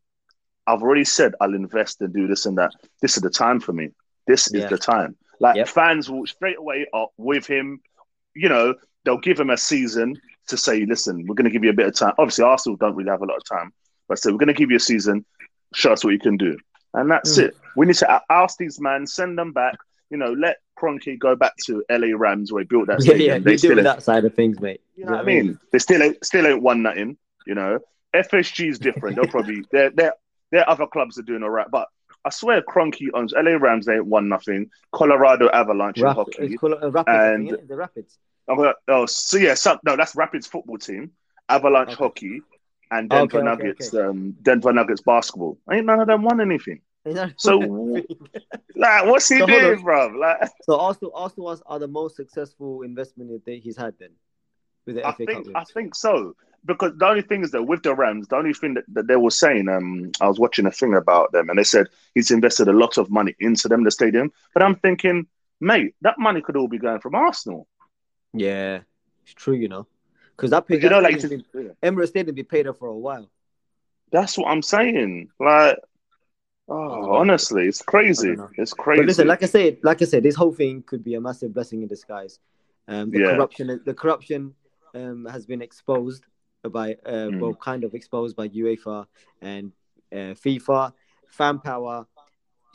I've 0.66 0.82
already 0.82 1.06
said 1.06 1.34
I'll 1.40 1.54
invest 1.54 2.02
and 2.02 2.14
do 2.14 2.28
this 2.28 2.46
and 2.46 2.58
that. 2.58 2.72
This 3.02 3.16
is 3.18 3.24
the 3.24 3.30
time 3.30 3.60
for 3.60 3.74
me. 3.74 3.90
This 4.26 4.48
is 4.54 4.66
the 4.70 4.78
time. 4.78 5.16
Like 5.40 5.56
Yep. 5.58 5.68
fans 5.70 6.10
will 6.10 6.26
straight 6.26 6.58
away 6.58 6.88
up 6.94 7.12
with 7.18 7.46
him. 7.48 7.82
You 8.34 8.50
know, 8.50 8.76
they'll 9.06 9.18
give 9.20 9.40
him 9.40 9.50
a 9.50 9.58
season 9.58 10.20
to 10.48 10.58
say, 10.58 10.86
"Listen, 10.86 11.26
we're 11.26 11.36
going 11.36 11.46
to 11.46 11.52
give 11.52 11.64
you 11.64 11.70
a 11.70 11.74
bit 11.74 11.88
of 11.88 11.96
time." 11.96 12.14
Obviously, 12.18 12.44
Arsenal 12.44 12.76
don't 12.78 12.96
really 12.96 13.10
have 13.10 13.22
a 13.22 13.26
lot 13.26 13.38
of 13.38 13.44
time, 13.46 13.72
but 14.10 14.20
so 14.20 14.32
we're 14.32 14.38
going 14.40 14.48
to 14.48 14.54
give 14.54 14.72
you 14.72 14.78
a 14.78 14.80
season. 14.80 15.26
Show 15.74 15.94
us 15.94 16.04
what 16.04 16.12
you 16.12 16.20
can 16.20 16.38
do, 16.38 16.58
and 16.94 17.10
that's 17.12 17.38
Mm. 17.38 17.44
it. 17.44 17.58
We 17.76 17.86
need 17.86 17.96
to 17.98 18.22
oust 18.30 18.58
these 18.58 18.80
men, 18.82 19.06
send 19.06 19.38
them 19.38 19.54
back, 19.54 19.76
you 20.10 20.18
know, 20.18 20.34
let 20.34 20.58
Kroenke 20.78 21.18
go 21.20 21.36
back 21.36 21.56
to 21.66 21.84
LA 21.90 22.16
Rams 22.16 22.52
where 22.52 22.62
he 22.62 22.68
built 22.68 22.88
that 22.88 23.02
stadium. 23.04 23.28
yeah, 23.36 23.40
they 23.40 23.54
you 23.54 23.58
still, 23.58 23.72
ain't- 23.72 23.84
that 23.84 24.04
side 24.04 24.26
of 24.26 24.34
things, 24.34 24.60
mate. 24.60 24.82
you 24.96 25.06
know 25.06 25.12
what 25.14 25.22
I 25.22 25.24
mean? 25.24 25.60
They 25.72 25.80
still 25.80 26.02
ain't, 26.04 26.24
still 26.26 26.46
ain't 26.48 26.62
won 26.62 26.82
nothing. 26.84 27.18
You 27.46 27.56
know, 27.56 27.80
FSG 28.16 28.70
is 28.70 28.80
different. 28.80 29.16
They'll 29.16 29.26
probably 29.28 29.64
their 29.72 29.90
their 29.92 30.14
their 30.52 30.70
other 30.70 30.88
clubs 30.88 31.18
are 31.18 31.24
doing 31.24 31.44
all 31.44 31.50
right, 31.50 31.68
but 31.72 31.88
I 32.26 32.30
swear 32.30 32.62
Kroenke 32.62 33.08
owns 33.14 33.34
LA 33.34 33.52
Rams. 33.52 33.86
They 33.86 33.96
ain't 33.96 34.06
won 34.06 34.28
nothing. 34.30 34.70
Colorado 34.94 35.50
Avalanche 35.50 35.98
in 35.98 36.04
Rap- 36.04 36.16
hockey. 36.18 36.34
it's 36.40 36.56
called, 36.58 36.74
uh, 36.82 36.92
Rapids, 36.92 37.52
And- 37.60 37.70
the 37.70 37.76
Rapids. 37.76 38.18
Oh, 38.50 38.74
oh, 38.88 39.06
so 39.06 39.38
yeah, 39.38 39.54
so, 39.56 39.78
no, 39.84 39.96
that's 39.98 40.16
Rapids 40.16 40.48
football 40.48 40.78
team, 40.78 41.12
Avalanche 41.50 41.90
Okay. 41.90 41.96
hockey, 42.04 42.42
and 42.92 43.12
Okay, 43.12 43.20
Denver 43.28 43.38
okay, 43.40 43.46
Nuggets. 43.66 43.94
Um, 43.94 44.36
Denver 44.42 44.72
Nuggets 44.72 45.02
basketball. 45.02 45.58
Ain't 45.72 45.86
none 45.86 46.00
of 46.00 46.08
them 46.08 46.24
won 46.24 46.40
anything. 46.40 46.80
So- 47.38 48.02
Like, 48.78 49.06
what's 49.06 49.28
he 49.28 49.40
So 49.40 49.46
doing, 49.46 49.82
bro? 49.82 50.08
Like, 50.08 50.50
so 50.64 50.80
Arsenal, 50.80 51.12
Arsenal 51.16 51.46
was, 51.46 51.62
are 51.66 51.80
the 51.80 51.88
most 51.88 52.16
successful 52.16 52.84
investment 52.84 53.44
that 53.46 53.60
he's 53.60 53.78
had 53.78 53.96
then 54.00 54.12
with 54.86 54.96
the 54.96 55.06
I 55.06 55.12
FA 55.14 55.26
think 55.26 55.46
Cup. 55.46 55.56
I 55.56 55.64
think 55.74 55.96
so 55.96 56.36
because 56.68 56.92
the 56.98 57.08
only 57.08 57.22
thing 57.22 57.44
is 57.44 57.52
that 57.52 57.64
with 57.64 57.82
the 57.84 57.96
Rams, 57.96 58.28
the 58.28 58.36
only 58.36 58.54
thing 58.54 58.76
that, 58.76 58.84
that 58.90 59.08
they 59.08 59.16
were 59.16 59.32
saying, 59.32 59.70
um, 59.70 60.12
I 60.22 60.28
was 60.28 60.40
watching 60.40 60.66
a 60.66 60.72
thing 60.72 60.94
about 60.94 61.32
them, 61.32 61.50
and 61.50 61.58
they 61.58 61.64
said 61.64 61.88
he's 62.14 62.30
invested 62.30 62.68
a 62.68 62.74
lot 62.74 62.98
of 62.98 63.10
money 63.10 63.36
into 63.40 63.68
them, 63.68 63.84
the 63.84 63.92
stadium. 63.92 64.32
But 64.54 64.64
I'm 64.64 64.76
thinking, 64.76 65.28
mate, 65.60 65.96
that 66.02 66.20
money 66.20 66.42
could 66.42 66.58
all 66.58 66.68
be 66.68 66.78
going 66.78 67.00
from 67.00 67.16
Arsenal. 67.16 67.68
Yeah, 68.34 68.82
it's 69.24 69.34
true, 69.34 69.56
you 69.56 69.70
know, 69.70 69.88
because 70.36 70.52
that, 70.52 70.68
pay, 70.68 70.80
You 70.80 70.90
know, 70.90 71.00
like 71.00 71.22
been, 71.22 71.46
Emirates 71.82 72.10
Stadium 72.10 72.36
been 72.36 72.46
paid 72.46 72.68
up 72.68 72.78
for 72.78 72.90
a 72.90 72.98
while. 72.98 73.30
that's 74.12 74.38
what 74.38 74.50
I'm 74.50 74.62
saying. 74.62 75.30
Like, 75.40 75.80
oh, 76.68 77.16
honestly, 77.16 77.68
it's 77.68 77.82
crazy. 77.82 78.30
I 78.32 78.36
don't 78.36 78.38
know. 78.38 78.50
It's 78.58 78.74
crazy. 78.74 79.02
But 79.02 79.08
listen, 79.08 79.28
like 79.28 79.44
I 79.44 79.48
said, 79.48 79.78
like 79.84 80.02
I 80.02 80.06
said, 80.06 80.24
this 80.24 80.36
whole 80.36 80.54
thing 80.54 80.84
could 80.84 81.04
be 81.04 81.16
a 81.16 81.22
massive 81.22 81.54
blessing 81.54 81.82
in 81.82 81.88
disguise. 81.88 82.40
Um, 82.88 83.12
the 83.12 83.20
Yeah. 83.20 83.30
corruption, 83.32 83.82
the 83.86 83.94
corruption, 83.94 84.54
um, 84.96 85.26
has 85.26 85.46
been 85.46 85.62
exposed 85.62 86.26
by, 86.64 86.94
uh, 87.06 87.30
Mm. 87.30 87.40
well, 87.40 87.54
kind 87.56 87.84
of 87.84 87.94
exposed 87.94 88.36
by 88.36 88.48
UEFA 88.50 89.06
and 89.42 89.72
uh, 90.12 90.34
FIFA. 90.44 90.94
Fan 91.28 91.60
power 91.60 92.08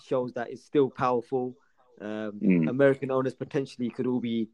shows 0.02 0.33
that 0.35 0.50
it's 0.50 0.64
still 0.64 0.90
powerful. 0.90 1.57
Um, 2.00 2.33
Mm. 2.40 2.68
American 2.68 3.11
owners 3.11 3.35
potentially 3.35 3.90
could 3.90 4.07
all 4.07 4.20
be 4.20 4.48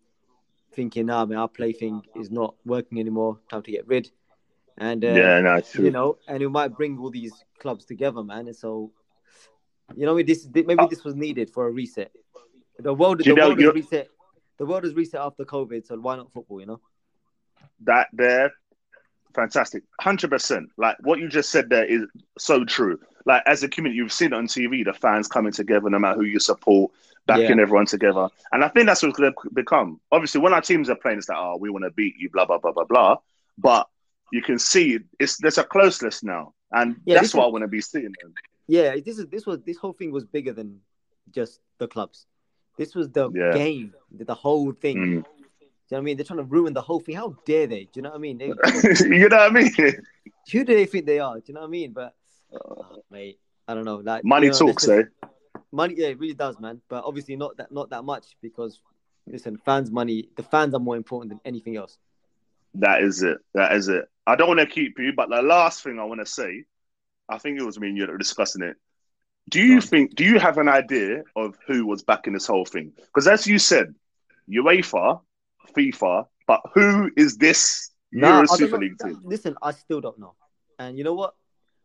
thinking, 0.72 1.07
"Nah, 1.07 1.24
man, 1.27 1.38
our 1.38 1.48
plaything 1.48 2.03
is 2.14 2.31
not 2.31 2.55
working 2.64 2.98
anymore. 3.01 3.38
Time 3.51 3.62
to 3.62 3.70
get 3.70 3.87
rid." 3.87 4.11
And 4.77 5.05
uh, 5.05 5.09
yeah, 5.09 5.40
no, 5.40 5.61
true. 5.61 5.85
you 5.87 5.90
know, 5.90 6.18
and 6.29 6.42
it 6.42 6.48
might 6.48 6.77
bring 6.77 6.98
all 6.98 7.11
these 7.11 7.33
clubs 7.59 7.85
together, 7.85 8.22
man. 8.22 8.46
And 8.46 8.57
so, 8.57 8.92
you 9.96 10.07
know, 10.07 10.20
this 10.22 10.46
maybe 10.53 10.87
this 10.90 11.05
was 11.05 11.14
needed 11.14 11.51
for 11.51 11.66
a 11.66 11.70
reset. 11.70 12.12
The 12.79 12.94
world, 12.94 13.20
Uh, 13.20 13.24
the 13.24 13.35
know, 13.35 13.48
world 13.48 13.61
is 13.61 13.74
reset. 13.74 14.09
The 14.59 14.66
world 14.66 14.85
is 14.85 14.94
reset 14.94 15.20
after 15.20 15.44
COVID, 15.44 15.87
so 15.87 15.96
why 15.98 16.16
not 16.16 16.33
football? 16.33 16.61
You 16.61 16.66
know? 16.66 16.81
that 17.81 18.09
there, 18.12 18.53
fantastic, 19.35 19.83
hundred 20.01 20.31
percent. 20.31 20.70
Like 20.77 20.96
what 21.01 21.18
you 21.18 21.29
just 21.29 21.51
said 21.51 21.68
there 21.70 21.85
is 21.85 22.03
so 22.38 22.64
true. 22.64 22.98
Like 23.24 23.42
as 23.46 23.62
a 23.62 23.68
community, 23.68 23.98
you've 23.98 24.12
seen 24.12 24.29
it 24.33 24.35
on 24.35 24.46
TV, 24.46 24.85
the 24.85 24.92
fans 24.92 25.29
coming 25.29 25.53
together, 25.53 25.88
no 25.90 25.98
matter 25.98 26.16
who 26.16 26.24
you 26.24 26.38
support, 26.40 26.92
backing 27.27 27.57
Yeah. 27.57 27.62
everyone 27.62 27.87
together, 27.87 28.29
and 28.53 28.64
I 28.64 28.68
think 28.68 28.87
that's 28.87 29.03
what's 29.03 29.18
going 29.18 29.33
to 29.33 29.51
become. 29.53 30.01
Obviously, 30.12 30.40
when 30.40 30.53
our 30.55 30.61
teams 30.61 30.88
are 30.90 30.94
playing, 30.96 31.18
it's 31.18 31.29
like, 31.29 31.38
oh, 31.38 31.57
we 31.61 31.70
want 31.70 31.85
to 31.85 31.90
beat 31.90 32.14
you, 32.18 32.31
blah 32.31 32.46
blah 32.46 32.59
blah 32.59 32.72
blah 32.72 32.85
blah. 32.85 33.16
But 33.59 33.88
you 34.33 34.42
can 34.42 34.59
see 34.59 34.98
it's 35.18 35.37
there's 35.38 35.59
a 35.59 35.64
closeness 35.64 36.22
now, 36.22 36.55
and 36.72 36.96
Yeah, 37.05 37.16
that's 37.16 37.35
what 37.35 37.44
is- 37.44 37.48
I 37.48 37.53
want 37.53 37.62
to 37.62 37.68
be 37.68 37.81
seeing. 37.81 38.14
Yeah, 38.68 38.96
this 39.04 39.18
is 39.18 39.26
this 39.26 39.46
was 39.46 39.61
this 39.62 39.78
whole 39.78 39.92
thing 39.94 40.12
was 40.12 40.24
bigger 40.24 40.52
than 40.52 40.81
just 41.33 41.61
the 41.78 41.88
clubs. 41.88 42.26
This 42.76 42.94
was 42.94 43.09
the 43.11 43.31
Yeah. 43.33 43.52
game, 43.52 43.94
the, 44.12 44.24
the 44.24 44.35
whole 44.35 44.72
thing. 44.72 44.96
Mm. 44.96 45.00
Do 45.00 45.07
you 45.09 45.16
know 45.16 45.22
what 45.88 45.98
I 45.98 46.00
mean? 46.02 46.16
They're 46.18 46.24
trying 46.24 46.38
to 46.38 46.44
ruin 46.44 46.74
the 46.74 46.83
whole 46.83 47.00
thing. 47.00 47.16
How 47.16 47.35
dare 47.46 47.66
they? 47.66 47.85
Do 47.85 47.90
you 47.96 48.02
know 48.02 48.11
what 48.11 48.16
I 48.16 48.18
mean? 48.18 48.38
They, 48.38 48.46
you 49.16 49.28
know 49.28 49.37
what 49.38 49.50
I 49.50 49.50
mean? 49.50 49.72
who 50.52 50.64
do 50.64 50.74
they 50.74 50.85
think 50.87 51.07
they 51.07 51.18
are? 51.18 51.37
Do 51.37 51.44
you 51.46 51.54
know 51.54 51.61
what 51.61 51.66
I 51.66 51.70
mean? 51.70 51.92
But 51.92 52.14
oh, 52.52 53.02
mate, 53.11 53.38
I 53.66 53.74
don't 53.74 53.85
know. 53.87 53.96
Like 53.96 54.22
Money 54.24 54.46
you 54.46 54.52
know, 54.52 54.59
talks, 54.59 54.87
eh? 54.87 55.04
Money, 55.72 55.94
yeah, 55.96 56.09
it 56.09 56.18
really 56.18 56.35
does, 56.35 56.61
man. 56.61 56.81
But 56.88 57.04
obviously 57.04 57.37
not 57.37 57.57
that 57.57 57.72
not 57.72 57.90
that 57.90 58.04
much 58.04 58.37
because 58.42 58.81
listen, 59.26 59.57
fans' 59.64 59.90
money, 59.90 60.28
the 60.37 60.42
fans 60.42 60.74
are 60.74 60.81
more 60.81 60.96
important 60.96 61.31
than 61.31 61.40
anything 61.44 61.76
else. 61.76 61.96
That 62.74 63.02
is 63.02 63.22
it. 63.22 63.38
That 63.54 63.72
is 63.72 63.88
it. 63.88 64.04
I 64.26 64.37
don't 64.37 64.48
want 64.48 64.61
to 64.61 64.66
keep 64.66 64.98
you, 64.98 65.12
but 65.14 65.31
the 65.31 65.42
last 65.42 65.83
thing 65.83 65.98
I 65.98 66.04
want 66.04 66.20
to 66.20 66.26
say, 66.26 66.64
I 67.29 67.38
think 67.38 67.59
it 67.59 67.64
was 67.64 67.79
me 67.79 67.88
and 67.88 67.97
you 67.97 68.07
that 68.07 68.12
were 68.12 68.19
discussing 68.19 68.62
it. 68.62 68.77
Do 69.51 69.61
you 69.61 69.81
think? 69.81 70.14
Do 70.14 70.25
you 70.25 70.38
have 70.38 70.59
an 70.59 70.69
idea 70.69 71.23
of 71.37 71.57
who 71.67 71.87
was 71.87 72.03
backing 72.03 72.33
this 72.35 72.47
whole 72.47 72.64
thing? 72.64 72.93
Because 72.97 73.27
as 73.27 73.47
you 73.47 73.59
said, 73.59 73.95
UEFA, 74.51 75.21
FIFA, 75.77 76.27
but 76.47 76.61
who 76.75 77.11
is 77.17 77.37
this 77.38 77.91
Nah, 78.12 78.29
Euro 78.29 78.47
Super. 78.47 78.79
League 78.79 78.99
team? 78.99 79.21
Listen, 79.25 79.57
I 79.62 79.73
still 79.73 80.01
don't 80.01 80.19
know. 80.19 80.35
And 80.79 80.97
you 80.99 81.05
know 81.05 81.14
what? 81.14 81.35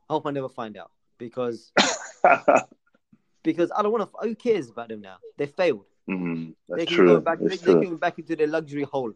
I 0.09 0.13
hope 0.13 0.25
I 0.25 0.31
never 0.31 0.49
find 0.49 0.77
out 0.77 0.91
because 1.17 1.71
because 3.43 3.71
I 3.75 3.81
don't 3.81 3.91
want 3.91 4.11
to. 4.11 4.27
Who 4.27 4.35
cares 4.35 4.69
about 4.69 4.89
them 4.89 5.01
now? 5.01 5.17
They 5.37 5.45
failed. 5.47 5.85
Mhm, 6.09 6.53
They 6.75 6.85
can 6.85 6.95
true. 6.95 7.05
go 7.05 7.19
back. 7.19 7.39
They, 7.39 7.57
they 7.57 7.75
can 7.75 7.91
go 7.91 7.97
back 7.97 8.19
into 8.19 8.35
their 8.35 8.47
luxury 8.47 8.83
hole. 8.83 9.13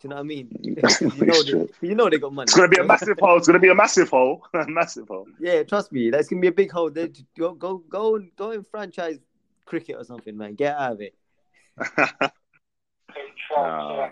Do 0.00 0.08
you 0.08 0.10
know 0.10 0.16
what 0.16 0.20
I 0.20 0.24
mean? 0.24 0.48
you 1.14 1.26
know, 1.26 1.42
they, 1.42 1.88
you 1.88 1.94
know 1.94 2.08
they 2.08 2.18
got 2.18 2.32
money. 2.32 2.44
It's 2.44 2.56
gonna 2.56 2.68
be 2.68 2.78
a 2.78 2.84
massive 2.84 3.18
hole. 3.18 3.36
It's 3.36 3.46
gonna 3.46 3.58
be 3.58 3.68
a 3.68 3.74
massive 3.74 4.08
hole. 4.08 4.46
a 4.54 4.66
massive 4.66 5.08
hole. 5.08 5.26
Yeah, 5.38 5.62
trust 5.62 5.92
me. 5.92 6.10
That's 6.10 6.28
gonna 6.28 6.40
be 6.40 6.48
a 6.48 6.52
big 6.52 6.70
hole. 6.70 6.90
They 6.90 7.10
go 7.38 7.52
go 7.52 7.78
go 7.78 8.16
and 8.16 8.34
go 8.34 8.52
and 8.52 8.66
franchise 8.66 9.18
cricket 9.66 9.96
or 9.96 10.04
something, 10.04 10.36
man. 10.36 10.54
Get 10.54 10.74
out 10.74 10.92
of 10.92 11.00
it. 11.02 11.14
Uh, 13.56 14.08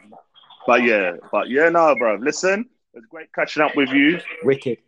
but 0.66 0.82
yeah, 0.82 1.12
but 1.32 1.48
yeah, 1.48 1.68
no, 1.70 1.94
bro. 1.94 2.16
Listen, 2.16 2.68
it's 2.92 3.06
great 3.06 3.32
catching 3.32 3.62
up 3.62 3.74
with 3.76 3.88
you. 3.90 4.20
Wicked. 4.44 4.78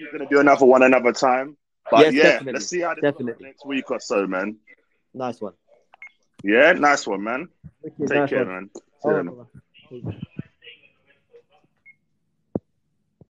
We're 0.00 0.18
gonna 0.18 0.28
do 0.28 0.40
another 0.40 0.66
one 0.66 0.82
another 0.82 1.12
time. 1.12 1.56
But 1.90 2.06
Yes, 2.06 2.14
yeah, 2.14 2.22
definitely. 2.22 2.52
let's 2.54 2.66
see 2.66 2.80
how 2.80 2.94
this 2.94 3.02
Definitely. 3.02 3.32
goes 3.34 3.42
next 3.42 3.66
week 3.66 3.90
or 3.90 4.00
so, 4.00 4.26
man. 4.26 4.56
Nice 5.14 5.40
one. 5.40 5.52
Yeah, 6.42 6.72
nice 6.72 7.06
one, 7.06 7.22
man. 7.22 7.48
Wicked, 7.82 8.08
Take 8.08 8.18
nice 8.18 8.30
care, 8.30 8.44
one. 8.44 8.54
man. 8.54 8.70
See 8.74 8.80
All 9.02 9.10
ya, 9.10 9.16
right, 9.18 9.24
man. 9.24 9.34
brother. 9.34 10.22